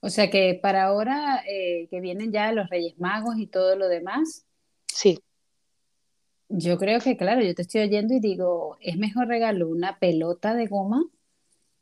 [0.00, 3.88] O sea que para ahora eh, que vienen ya los Reyes Magos y todo lo
[3.88, 4.46] demás.
[4.86, 5.18] Sí.
[6.48, 10.54] Yo creo que, claro, yo te estoy oyendo y digo, es mejor regalo una pelota
[10.54, 11.04] de goma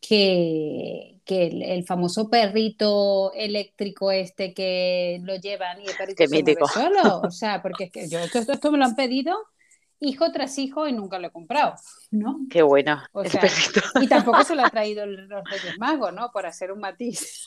[0.00, 7.20] que, que el, famoso perrito eléctrico este que lo llevan y el perrito se solo.
[7.26, 9.36] O sea, porque es que yo esto me lo han pedido
[10.02, 11.74] hijo tras hijo y nunca lo he comprado,
[12.10, 12.40] ¿no?
[12.50, 13.02] Qué bueno,
[14.00, 16.30] Y tampoco se lo ha traído los Reyes Magos, ¿no?
[16.32, 17.46] Por hacer un matiz.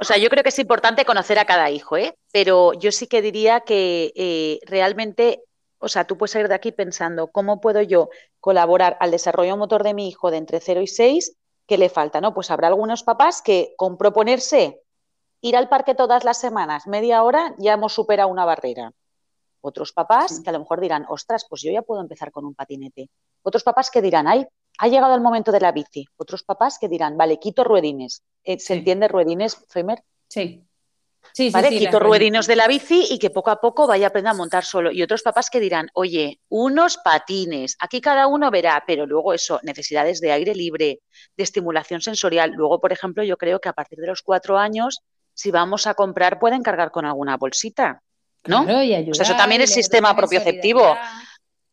[0.00, 2.16] O sea, yo creo que es importante conocer a cada hijo, ¿eh?
[2.32, 5.44] Pero yo sí que diría que eh, realmente,
[5.78, 8.10] o sea, tú puedes salir de aquí pensando, ¿cómo puedo yo
[8.40, 11.36] colaborar al desarrollo motor de mi hijo de entre 0 y 6?
[11.66, 12.20] ¿Qué le falta?
[12.20, 12.34] ¿No?
[12.34, 14.80] Pues habrá algunos papás que con proponerse
[15.40, 18.92] ir al parque todas las semanas, media hora, ya hemos superado una barrera.
[19.62, 22.54] Otros papás que a lo mejor dirán, ostras, pues yo ya puedo empezar con un
[22.54, 23.08] patinete.
[23.42, 24.44] Otros papás que dirán, ay,
[24.78, 26.04] ha llegado el momento de la bici.
[26.16, 28.22] Otros papás que dirán, vale, quito ruedines.
[28.44, 30.02] Eh, ¿Se entiende ruedines, Femer?
[30.28, 30.66] Sí.
[31.32, 31.70] Sí, ¿vale?
[31.70, 34.64] Quito ruedinos de la bici y que poco a poco vaya a aprender a montar
[34.64, 34.90] solo.
[34.90, 39.60] Y otros papás que dirán, oye, unos patines, aquí cada uno verá, pero luego eso,
[39.62, 41.00] necesidades de aire libre,
[41.36, 42.50] de estimulación sensorial.
[42.50, 45.94] Luego, por ejemplo, yo creo que a partir de los cuatro años, si vamos a
[45.94, 48.02] comprar, pueden cargar con alguna bolsita,
[48.46, 48.66] ¿no?
[48.68, 50.96] eso también es sistema propioceptivo.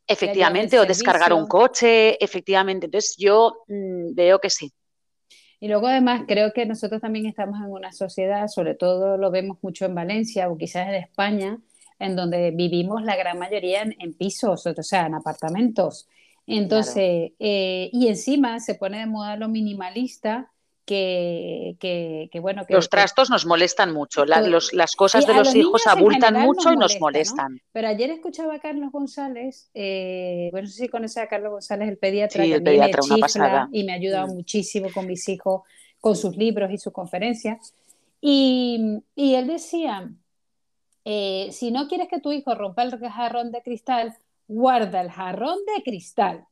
[0.08, 2.88] Efectivamente, o descargar un coche, efectivamente.
[2.88, 4.74] Entonces, yo mm, veo que sí.
[5.60, 9.58] Y luego además creo que nosotros también estamos en una sociedad, sobre todo lo vemos
[9.62, 11.60] mucho en Valencia o quizás en España,
[12.00, 16.08] en donde vivimos la gran mayoría en, pisos, o sea, en apartamentos.
[16.48, 20.52] Entonces, eh, y encima se pone de moda lo minimalista
[20.90, 22.66] que, bueno...
[22.66, 27.00] Que, los trastos nos molestan mucho, las cosas de los, hijos abultan mucho y nos
[27.00, 27.62] molestan.
[27.72, 31.90] Pero ayer escuchaba a Carlos González, eh, bueno, no sé si conoces a Carlos González,
[31.90, 33.70] el pediatra, sí, el pediatra, una pasada.
[33.72, 34.36] y me ha ayudado mm.
[34.36, 35.62] muchísimo con mis hijos,
[36.00, 37.74] con sus libros y sus conferencias.
[38.22, 40.10] Y, él decía,
[41.06, 45.60] eh, si no quieres que tu hijo rompa el jarrón de cristal, guarda el jarrón
[45.76, 46.46] de cristal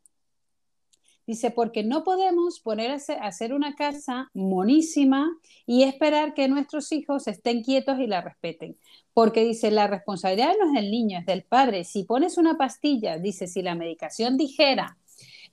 [1.28, 5.30] Dice, porque no podemos poner a hacer una casa monísima
[5.66, 8.78] y esperar que nuestros hijos estén quietos y la respeten.
[9.14, 11.84] Porque dice, la responsabilidad no es del niño, es del padre.
[11.84, 14.98] Si pones una pastilla, dice, si la medicación dijera,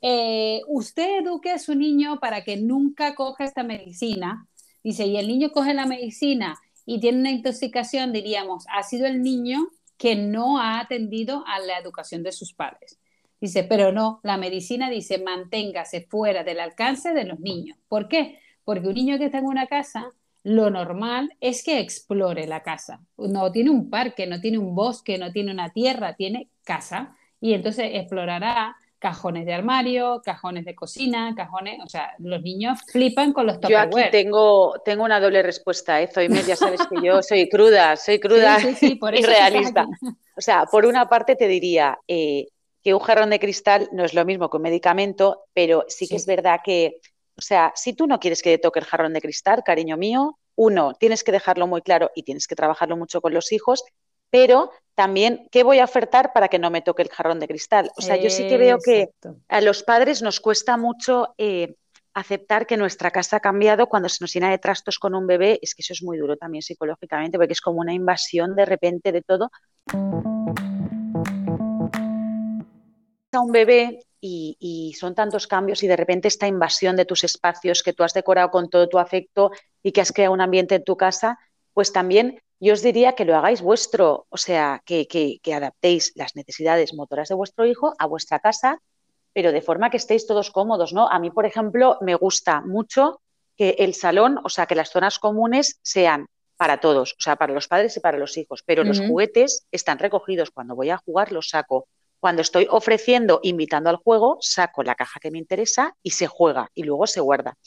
[0.01, 4.47] eh, usted eduque a su niño para que nunca coja esta medicina,
[4.85, 6.57] dice, y el niño coge la medicina
[6.87, 11.79] y tiene una intoxicación, diríamos, ha sido el niño que no ha atendido a la
[11.79, 13.01] educación de sus padres.
[13.45, 17.77] Dice, pero no, la medicina dice manténgase fuera del alcance de los niños.
[17.91, 18.39] ¿Por qué?
[18.65, 20.13] Porque un niño que está en una casa,
[20.45, 23.03] lo normal es que explore la casa.
[23.19, 27.19] No tiene un parque, no tiene un bosque, no tiene una tierra, tiene casa.
[27.39, 33.35] Y entonces explorará cajones de armario, cajones de cocina, cajones, o sea, los niños flipan
[33.35, 36.09] con los Yo aquí tengo, tengo una doble respuesta, ¿eh?
[36.11, 39.87] Zoime, ya sabes que yo soy cruda, soy cruda y realista.
[40.35, 42.47] O sea, por una parte te diría, eh,
[42.85, 46.17] que un jarrón de cristal no es lo mismo que un medicamento, pero sí que
[46.17, 47.01] es verdad que,
[47.37, 50.39] o sea, si tú no quieres que te toque el jarrón de cristal, cariño mío,
[50.55, 53.83] uno, tienes que dejarlo muy claro y tienes que trabajarlo mucho con los hijos,
[54.29, 57.91] pero también, ¿qué voy a ofertar para que no me toque el jarrón de cristal?
[57.97, 59.09] O sea, yo sí que veo que
[59.49, 61.77] a los padres nos cuesta mucho eh,
[62.13, 65.59] aceptar que nuestra casa ha cambiado cuando se nos llena de trastos con un bebé,
[65.63, 69.11] es que eso es muy duro también psicológicamente, porque es como una invasión de repente
[69.11, 69.51] de todo
[73.35, 77.83] a un bebé y, son tantos cambios y de repente esta invasión de tus espacios
[77.83, 79.51] que tú has decorado con todo tu afecto
[79.83, 81.39] y que has creado un ambiente en tu casa,
[81.75, 86.37] pues también yo os diría que lo hagáis vuestro, o sea, que, que adaptéis las
[86.37, 88.81] necesidades motoras de vuestro hijo a vuestra casa,
[89.35, 91.09] pero de forma que estéis todos cómodos, ¿no?
[91.09, 93.21] A mí, por ejemplo, me gusta mucho
[93.57, 97.53] que el salón, o sea, que las zonas comunes sean para todos, o sea, para
[97.53, 100.51] los padres y para los hijos, pero los juguetes están recogidos.
[100.51, 101.89] Cuando voy a jugar los saco.
[102.25, 106.71] Cuando estoy ofreciendo, invitando al juego, saco la caja que me interesa y se juega
[106.75, 107.59] y luego se guarda.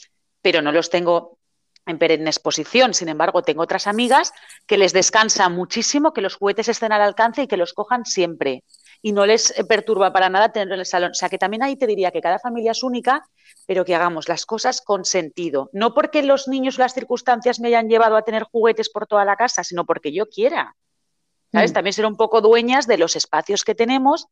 [0.42, 1.38] Pero no los tengo
[1.86, 2.92] en perenne exposición.
[2.92, 4.32] Sin embargo, tengo otras amigas
[4.66, 8.64] que les descansa muchísimo que los juguetes estén al alcance y que los cojan siempre.
[9.00, 11.12] Y no les perturba para nada tenerlo en el salón.
[11.12, 13.22] O sea que también ahí te diría que cada familia es única,
[13.64, 15.70] pero que hagamos las cosas con sentido.
[15.72, 19.24] No porque los niños o las circunstancias me hayan llevado a tener juguetes por toda
[19.24, 20.74] la casa, sino porque yo quiera.
[21.52, 21.70] ¿Sabes?
[21.70, 21.74] Mm.
[21.74, 24.26] También ser un poco dueñas de los espacios que tenemos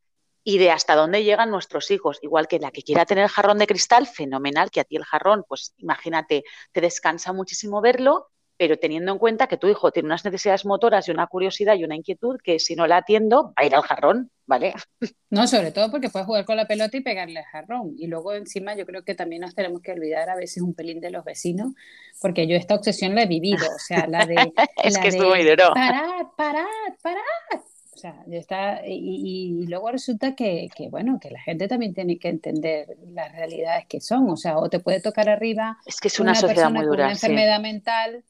[0.48, 2.20] y de hasta dónde llegan nuestros hijos.
[2.22, 5.04] Igual que la que quiera tener el jarrón de cristal, fenomenal, que a ti el
[5.04, 10.06] jarrón, pues imagínate, te descansa muchísimo verlo, pero teniendo en cuenta que tu hijo tiene
[10.06, 13.54] unas necesidades motoras y una curiosidad y una inquietud que si no la atiendo, va
[13.56, 14.72] a ir al jarrón, ¿vale?
[15.30, 17.94] No, sobre todo porque puedes jugar con la pelota y pegarle al jarrón.
[17.98, 21.00] Y luego encima yo creo que también nos tenemos que olvidar a veces un pelín
[21.00, 21.72] de los vecinos,
[22.20, 24.36] porque yo esta obsesión la he vivido, o sea, la de...
[24.84, 25.72] es que estuvo muy duro.
[25.74, 26.64] Parad, parad,
[27.02, 27.60] parad,
[27.96, 32.28] o sea, ya está, y, luego resulta que, bueno, que la gente también tiene que
[32.28, 35.78] entender las realidades que son, o sea, o te puede tocar arriba.
[35.86, 36.88] Es que es una, sociedad muy dura.
[36.88, 38.22] Con una enfermedad mental,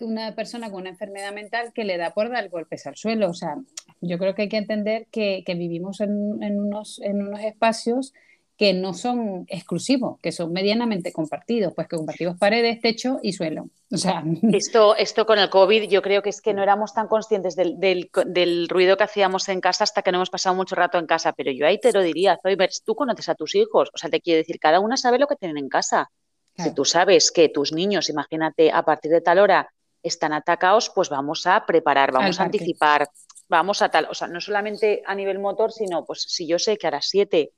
[0.00, 3.30] una persona con una enfermedad mental que le da por dar golpes al suelo.
[3.30, 3.56] O sea,
[4.00, 8.14] yo creo que hay que entender que, vivimos en, en, unos, en unos espacios
[8.56, 13.68] que no son exclusivos, que son medianamente compartidos, pues que compartimos paredes, techo y suelo.
[13.90, 14.22] O sea...
[14.52, 17.78] esto, esto con el COVID yo creo que es que no éramos tan conscientes del,
[17.78, 21.32] del, ruido que hacíamos en casa hasta que no hemos pasado mucho rato en casa,
[21.32, 24.20] pero yo ahí te lo diría, Zoibers, tú conoces a tus hijos, o sea, te
[24.20, 26.10] quiero decir, cada una sabe lo que tienen en casa.
[26.56, 29.68] Si tú sabes que tus niños, imagínate, a partir de tal hora
[30.04, 33.08] están atacados, pues vamos a preparar, vamos a anticipar,
[33.48, 36.76] vamos a tal, o sea, no solamente a nivel motor, sino pues si yo sé
[36.76, 37.50] que a las 7 eh,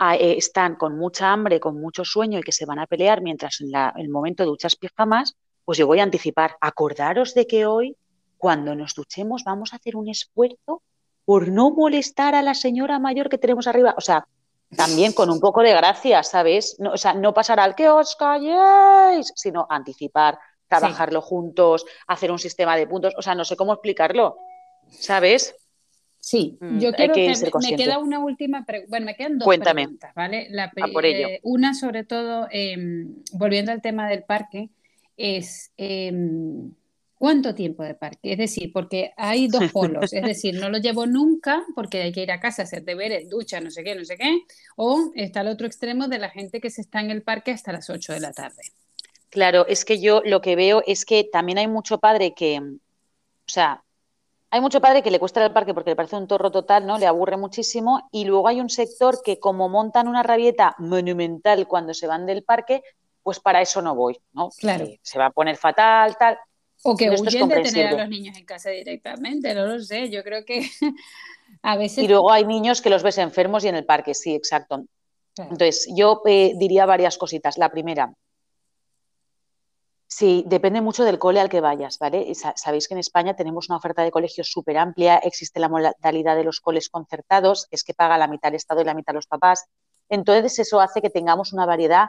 [0.00, 3.72] están con mucha hambre, con mucho sueño y que se van a pelear mientras en
[3.96, 5.34] el momento de duchas pijamas,
[5.64, 6.56] pues yo voy a anticipar.
[6.60, 7.96] Acordaros de que hoy
[8.36, 10.82] cuando nos duchemos vamos a hacer un esfuerzo
[11.24, 13.94] por no molestar a la señora mayor que tenemos arriba.
[13.98, 14.26] O sea,
[14.74, 16.76] también con un poco de gracia, ¿sabes?
[16.78, 22.38] No, o sea, no pasar al que os calléis, sino anticipar, trabajarlo juntos, hacer un
[22.38, 23.14] sistema de puntos.
[23.16, 24.38] O sea, no sé cómo explicarlo,
[24.88, 25.54] ¿sabes?
[26.28, 28.90] Sí, mm, yo creo que, me queda una última pregunta.
[28.90, 30.46] Bueno, me quedan dos preguntas, ¿vale?
[30.50, 34.68] La, eh, una, sobre todo, em, volviendo al tema del parque,
[35.16, 36.70] es em,
[37.14, 38.32] ¿cuánto tiempo de parque?
[38.32, 42.24] Es decir, porque hay dos polos, es decir, no lo llevo nunca porque hay que
[42.24, 44.42] ir a casa, hacer deberes, ducha, no sé qué, no sé qué,
[44.76, 47.72] o está al otro extremo de la gente que se está en el parque hasta
[47.72, 48.64] las 8 de la tarde.
[49.30, 53.46] Claro, es que yo lo que veo es que también hay mucho padre que, o
[53.46, 53.82] sea,
[54.50, 56.98] hay mucho padre que le cuesta al parque porque le parece un torro total, ¿no?
[56.98, 58.08] Le aburre muchísimo.
[58.10, 62.44] Y luego hay un sector que, como montan una rabieta monumental cuando se van del
[62.44, 62.82] parque,
[63.22, 64.48] pues para eso no voy, ¿no?
[64.56, 64.86] Claro.
[65.02, 66.38] se va a poner fatal, tal.
[66.82, 70.08] O que huyen de tener a los niños en casa directamente, no lo sé.
[70.08, 70.66] Yo creo que
[71.62, 72.04] a veces.
[72.04, 74.84] Y luego hay niños que los ves enfermos y en el parque, sí, exacto.
[75.36, 77.58] Entonces, yo eh, diría varias cositas.
[77.58, 78.12] La primera,
[80.10, 82.32] Sí, depende mucho del cole al que vayas, ¿vale?
[82.34, 86.44] Sabéis que en España tenemos una oferta de colegios súper amplia, existe la modalidad de
[86.44, 89.66] los coles concertados, es que paga la mitad el Estado y la mitad los papás.
[90.08, 92.06] Entonces eso hace que tengamos una variedad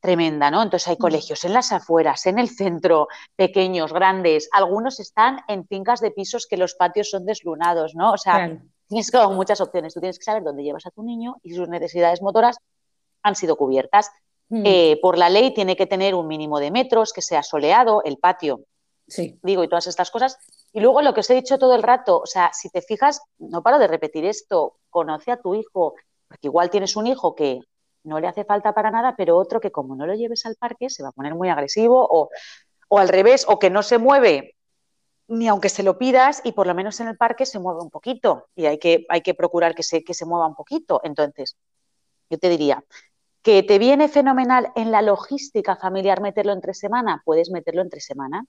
[0.00, 0.62] tremenda, ¿no?
[0.62, 6.00] Entonces hay colegios en las afueras, en el centro, pequeños, grandes, algunos están en fincas
[6.00, 8.12] de pisos que los patios son deslunados, ¿no?
[8.12, 8.58] O sea,
[8.88, 11.66] tienes como muchas opciones, tú tienes que saber dónde llevas a tu niño y sus
[11.68, 12.58] necesidades motoras
[13.22, 14.10] han sido cubiertas.
[14.50, 14.62] Mm.
[14.64, 18.18] Eh, por la ley tiene que tener un mínimo de metros, que sea soleado, el
[18.18, 18.64] patio,
[19.06, 19.38] sí.
[19.42, 20.38] digo, y todas estas cosas.
[20.72, 23.22] Y luego lo que os he dicho todo el rato, o sea, si te fijas,
[23.38, 25.94] no paro de repetir esto, conoce a tu hijo,
[26.28, 27.60] porque igual tienes un hijo que
[28.02, 30.90] no le hace falta para nada, pero otro que como no lo lleves al parque
[30.90, 32.30] se va a poner muy agresivo o,
[32.88, 34.56] o al revés, o que no se mueve
[35.30, 37.90] ni aunque se lo pidas y por lo menos en el parque se mueve un
[37.90, 41.00] poquito y hay que, hay que procurar que se, que se mueva un poquito.
[41.04, 41.56] Entonces,
[42.28, 42.82] yo te diría,
[43.42, 47.22] ¿Que te viene fenomenal en la logística familiar meterlo entre semana?
[47.24, 48.44] Puedes meterlo entre semana,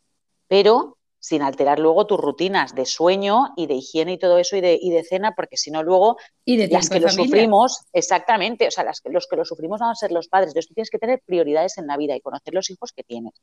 [0.47, 4.61] pero sin alterar luego tus rutinas de sueño y de higiene y todo eso y
[4.61, 8.67] de, y de cena, porque si no luego ¿Y de las que lo sufrimos, exactamente,
[8.67, 10.49] o sea, las los que lo sufrimos van a ser los padres.
[10.49, 13.33] Entonces tú tienes que tener prioridades en la vida y conocer los hijos que tienes.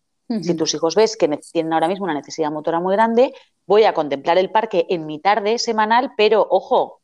[0.42, 3.32] Si tus hijos ves que tienen ahora mismo una necesidad motora muy grande,
[3.64, 6.97] voy a contemplar el parque en mi tarde semanal, pero ojo,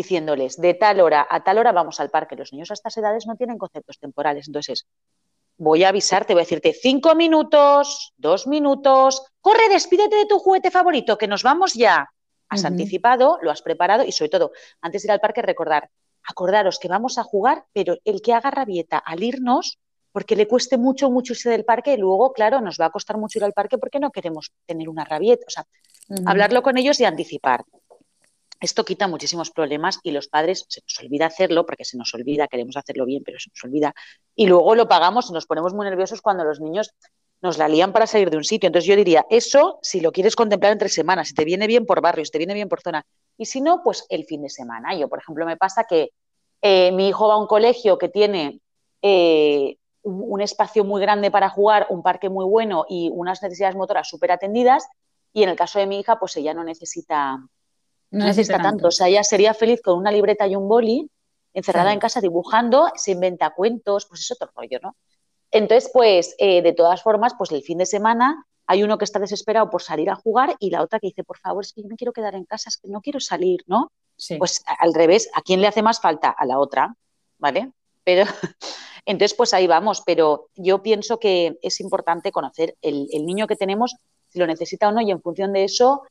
[0.00, 2.36] diciéndoles de tal hora a tal hora vamos al parque.
[2.36, 4.48] Los niños a estas edades no tienen conceptos temporales.
[4.48, 4.86] Entonces,
[5.58, 10.70] voy a avisarte, voy a decirte cinco minutos, dos minutos, corre, despídete de tu juguete
[10.70, 12.08] favorito, que nos vamos ya.
[12.48, 15.90] Has anticipado, lo has preparado y sobre todo, antes de ir al parque, recordar,
[16.24, 19.78] acordaros que vamos a jugar, pero el que haga rabieta al irnos,
[20.10, 23.18] porque le cueste mucho, mucho irse del parque y luego, claro, nos va a costar
[23.18, 25.44] mucho ir al parque porque no queremos tener una rabieta.
[25.46, 25.64] O sea,
[26.26, 27.62] hablarlo con ellos y anticipar.
[28.60, 32.46] Esto quita muchísimos problemas y los padres se nos olvida hacerlo porque se nos olvida,
[32.46, 33.94] queremos hacerlo bien, pero se nos olvida.
[34.36, 36.92] Y luego lo pagamos y nos ponemos muy nerviosos cuando los niños
[37.40, 38.66] nos la lían para salir de un sitio.
[38.66, 42.02] Entonces yo diría, eso si lo quieres contemplar entre semanas, si te viene bien por
[42.02, 43.04] barrio, si te viene bien por zona.
[43.38, 44.94] Y si no, pues el fin de semana.
[44.94, 46.10] Yo, por ejemplo, me pasa que
[46.60, 48.60] eh, mi hijo va a un colegio que tiene
[49.00, 54.08] eh, un espacio muy grande para jugar, un parque muy bueno y unas necesidades motoras
[54.08, 54.86] súper atendidas.
[55.32, 57.38] Y en el caso de mi hija, pues ella no necesita
[58.10, 58.88] no necesita tanto.
[58.88, 61.10] O sea, ella sería feliz con una libreta y un boli,
[61.52, 64.96] encerrada en casa dibujando, se inventa cuentos, pues es otro rollo, ¿no?
[65.50, 69.18] Entonces, pues, eh, de todas formas, pues el fin de semana hay uno que está
[69.18, 71.88] desesperado por salir a jugar y la otra que dice, por favor, es que yo
[71.88, 73.90] me quiero quedar en casa, es que no quiero salir, ¿no?
[74.38, 76.30] Pues al revés, ¿a quién le hace más falta?
[76.30, 76.94] A la otra,
[77.38, 77.72] ¿vale?
[78.04, 78.24] Pero
[79.06, 83.56] entonces, pues ahí vamos, pero yo pienso que es importante conocer el, el niño que
[83.56, 83.96] tenemos,
[84.28, 86.02] si lo necesita o no, y en función de eso,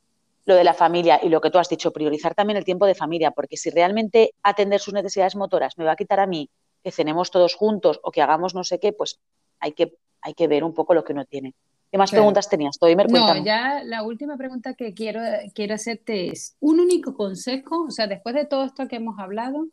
[0.45, 2.95] lo de la familia y lo que tú has dicho, priorizar también el tiempo de
[2.95, 6.49] familia, porque si realmente atender sus necesidades motoras me va a quitar a mí
[6.83, 9.19] que cenemos todos juntos o que hagamos no sé qué, pues
[9.59, 11.53] hay que, hay que ver un poco lo que uno tiene.
[11.91, 12.77] ¿Qué más preguntas tenías?
[13.09, 15.21] no, ya la última pregunta que quiero,
[15.55, 19.67] quiero hacerte es, un único consejo, o sea, después de todo esto que hemos hablado,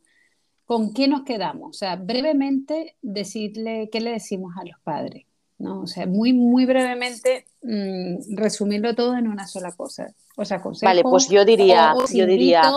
[0.64, 1.68] ¿con qué nos quedamos?
[1.68, 5.25] O sea, brevemente decirle, ¿qué le decimos a los padres?
[5.58, 5.82] ¿No?
[5.82, 10.14] O sea, muy, muy brevemente, mm, resumirlo todo en una sola cosa.
[10.36, 12.70] O sea, vale, pues yo diría, yo diría,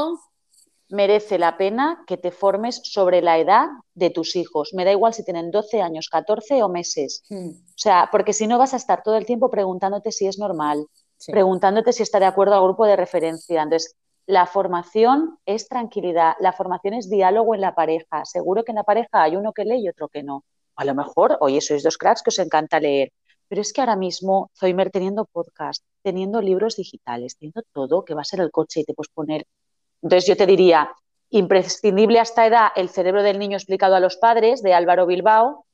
[0.89, 4.73] merece la pena que te formes sobre la edad de tus hijos.
[4.73, 7.23] Me da igual si tienen 12 años, 14 o meses.
[7.29, 7.49] Hmm.
[7.49, 10.87] O sea, porque si no vas a estar todo el tiempo preguntándote si es normal,
[11.27, 13.61] preguntándote si está de acuerdo al grupo de referencia.
[13.61, 18.25] Entonces, la formación es tranquilidad, la formación es diálogo en la pareja.
[18.25, 20.43] Seguro que en la pareja hay uno que lee y otro que no.
[20.81, 23.09] A lo mejor, oye, sois dos cracks que os encanta leer.
[23.49, 28.21] pero es que ahora mismo, Zoimer, teniendo podcast, teniendo libros digitales, teniendo todo, que va
[28.21, 29.45] a ser el coche y te puedes poner.
[30.03, 30.89] Entonces yo te diría,
[31.31, 35.65] imprescindible a esta edad, El cerebro del niño explicado a los padres, de Álvaro Bilbao,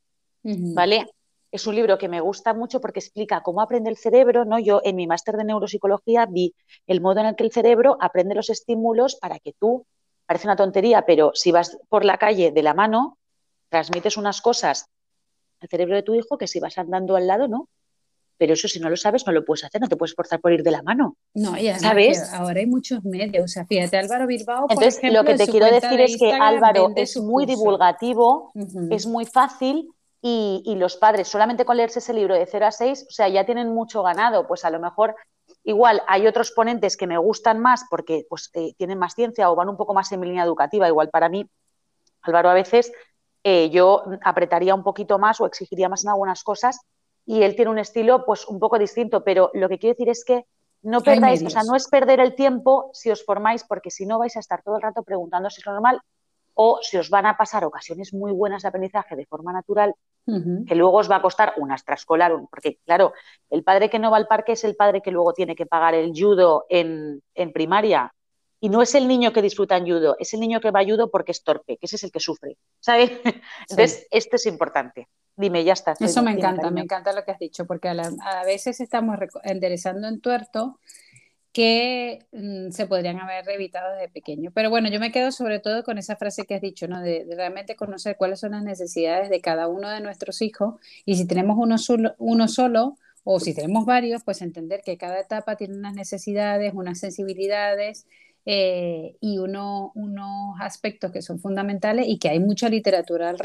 [0.42, 1.06] ¿vale?
[1.52, 4.58] Es un libro que me gusta mucho porque explica cómo aprende el cerebro, ¿no?
[4.58, 6.56] Yo en mi máster de neuropsicología vi
[6.88, 9.86] el modo en el que el cerebro aprende los estímulos para que tú,
[10.26, 13.18] parece una tontería, pero si vas por la calle de la mano,
[13.70, 14.88] transmites unas cosas
[15.60, 17.70] al cerebro de tu hijo que si vas andando al lado, no.
[18.38, 20.52] Pero eso si no lo sabes, no lo puedes hacer, no te puedes forzar por
[20.52, 21.16] ir de la mano.
[21.34, 22.34] No, ya ¿sabes?
[22.34, 23.46] Ahora hay muchos medios.
[23.46, 24.68] O sea, fíjate, Álvaro Bilbao.
[24.70, 28.52] Entonces, lo que te quiero decir es que Álvaro es muy divulgativo,
[28.92, 29.90] es muy fácil
[30.22, 33.30] y, y, los padres, solamente con leerse ese libro de 0 a 6, o sea,
[33.30, 34.48] ya tienen mucho ganado.
[34.48, 35.16] Pues a lo mejor,
[35.64, 39.56] igual hay otros ponentes que me gustan más porque pues, eh, tienen más ciencia o
[39.56, 40.88] van un poco más en mi línea educativa.
[40.88, 41.48] Igual para mí,
[42.22, 42.92] Álvaro a veces
[43.48, 46.80] eh, yo apretaría un poquito más o exigiría más en algunas cosas
[47.28, 50.26] y él tiene un estilo pues un poco distinto, pero lo que quiero decir es
[50.26, 50.48] que
[50.82, 54.18] no perdáis, o sea, no es perder el tiempo si os formáis, porque si no
[54.18, 56.02] vais a estar todo el rato preguntando si es normal
[56.56, 59.94] o si os van a pasar ocasiones muy buenas de aprendizaje de forma natural,
[60.26, 63.14] que luego os va a costar un extraescolar, porque claro,
[63.52, 65.94] el padre que no va al parque es el padre que luego tiene que pagar
[65.94, 68.12] el judo en, en primaria
[68.66, 70.84] y no es el niño que disfruta en judo, es el niño que va a
[70.84, 73.12] judo porque es torpe, que ese es el que sufre, ¿sabes?
[73.70, 75.08] Entonces, esto es importante.
[75.38, 75.94] Dime, ya está.
[76.00, 80.20] Eso me encanta, me encanta lo que has dicho, porque a, veces estamos enderezando en
[80.20, 80.80] tuerto
[81.54, 84.50] que mm, se podrían haber evitado desde pequeño.
[84.52, 87.02] Pero bueno, yo me quedo sobre todo con esa frase que has dicho, ¿no?
[87.02, 90.74] De, realmente conocer cuáles son las necesidades de cada uno de nuestros hijos
[91.06, 95.20] y si tenemos uno solo, uno solo o si tenemos varios, pues entender que cada
[95.20, 98.08] etapa tiene unas necesidades, unas sensibilidades
[98.46, 103.38] eh, y uno, unos aspectos que son fundamentales y que hay mucha literatura al,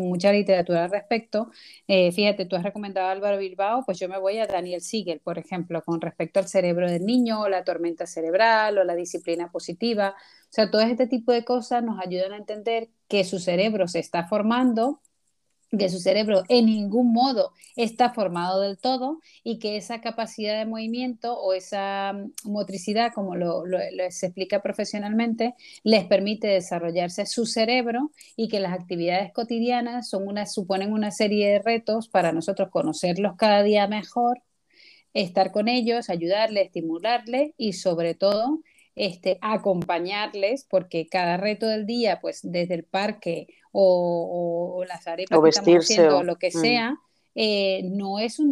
[0.00, 1.50] mucha literatura al respecto.
[1.88, 5.20] Eh, fíjate, tú has recomendado a Álvaro Bilbao, pues yo me voy a Daniel Siegel,
[5.20, 10.14] por ejemplo, con respecto al cerebro del niño, la tormenta cerebral o la disciplina positiva.
[10.44, 13.98] O sea, todo este tipo de cosas nos ayudan a entender que su cerebro se
[13.98, 15.00] está formando
[15.70, 20.66] que su cerebro en ningún modo está formado del todo y que esa capacidad de
[20.66, 23.64] movimiento o esa mm, motricidad, como lo,
[24.10, 30.46] se explica profesionalmente, les permite desarrollarse su cerebro y que las actividades cotidianas son una,
[30.46, 34.42] suponen una serie de retos para nosotros conocerlos cada día mejor,
[35.14, 38.60] estar con ellos, ayudarles, estimularles y sobre todo
[38.96, 43.46] este, acompañarles, porque cada reto del día, pues desde el parque
[43.78, 46.60] o, las arepas que estamos haciendo, o lo que mm.
[46.60, 46.96] sea,
[47.34, 48.50] eh, no es, un,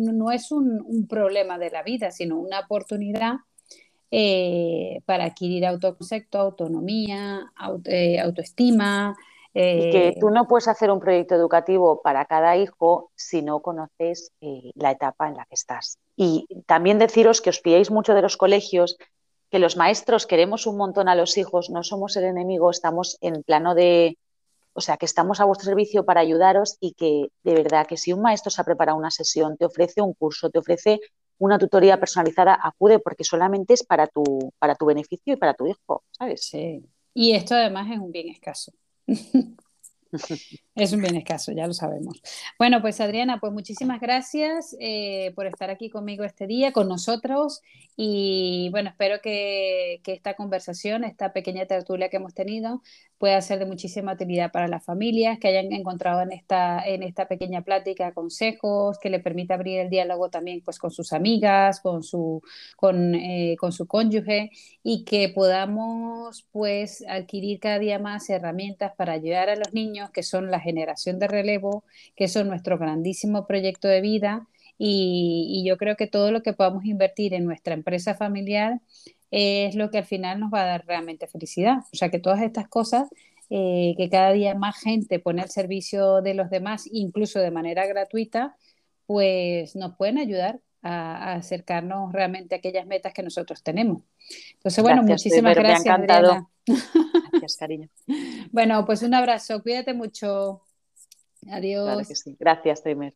[0.00, 3.36] no es un, problema de la vida, sino una oportunidad
[4.10, 7.50] eh, para adquirir autoconcepto, autonomía,
[7.84, 9.16] eh, autoestima.
[9.54, 14.30] Y que tú no puedes hacer un proyecto educativo para cada hijo si no conoces
[14.74, 15.98] la etapa en la que estás.
[16.14, 18.98] Y también deciros que os pilláis mucho de los colegios
[19.50, 23.42] que los maestros queremos un montón a los hijos, no somos el enemigo, estamos en
[23.42, 24.18] plano de,
[24.78, 28.12] o sea, que estamos a vuestro servicio para ayudaros y que de verdad que si
[28.12, 31.00] un maestro se ha preparado una sesión, te ofrece un curso, te ofrece
[31.38, 35.66] una tutoría personalizada, acude porque solamente es para tu, para tu beneficio y para tu
[35.66, 36.44] hijo, ¿sabes?
[36.44, 36.80] Sí.
[37.12, 38.72] Y esto además es un bien escaso.
[40.78, 42.22] Es un bien escaso, ya lo sabemos.
[42.56, 47.62] Bueno, pues Adriana, pues muchísimas gracias eh, por estar aquí conmigo este día, con nosotros.
[47.96, 52.80] Y bueno, espero que, que, esta conversación, esta pequeña tertulia que hemos tenido,
[53.18, 57.26] pueda ser de muchísima utilidad para las familias, que hayan encontrado en esta, en esta
[57.26, 62.04] pequeña plática consejos, que le permita abrir el diálogo también pues, con sus amigas, con
[62.04, 62.40] su,
[62.76, 64.50] con, eh, con su cónyuge
[64.84, 70.22] y que podamos pues adquirir cada día más herramientas para ayudar a los niños, que
[70.22, 71.84] son la generación de relevo,
[72.16, 74.46] que son nuestro grandísimo proyecto de vida.
[74.78, 78.80] Y, y yo creo que todo lo que podamos invertir en nuestra empresa familiar
[79.30, 81.78] es lo que al final nos va a dar realmente felicidad.
[81.92, 83.08] O sea que todas estas cosas
[83.50, 87.86] eh, que cada día más gente pone al servicio de los demás, incluso de manera
[87.86, 88.56] gratuita,
[89.06, 94.02] pues nos pueden ayudar a, acercarnos realmente a aquellas metas que nosotros tenemos.
[94.54, 95.98] Entonces, bueno, muchísimas gracias.
[95.98, 96.46] Adriana.
[97.48, 97.88] Gracias, cariño.
[98.52, 100.62] bueno, pues un abrazo, cuídate mucho.
[101.50, 102.08] Adiós.
[102.38, 103.14] Gracias, Teimer.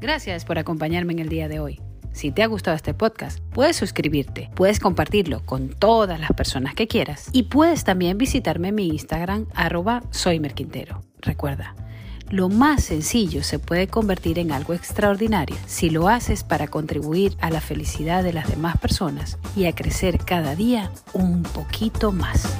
[0.00, 1.80] Gracias por acompañarme en el día de hoy.
[2.12, 6.86] Si te ha gustado este podcast, puedes suscribirte, puedes compartirlo con todas las personas que
[6.86, 11.00] quieras y puedes también visitarme en mi Instagram arroba soymerquintero.
[11.20, 11.74] Recuerda,
[12.34, 17.48] lo más sencillo se puede convertir en algo extraordinario si lo haces para contribuir a
[17.48, 22.52] la felicidad de las demás personas y a crecer cada día un poquito más.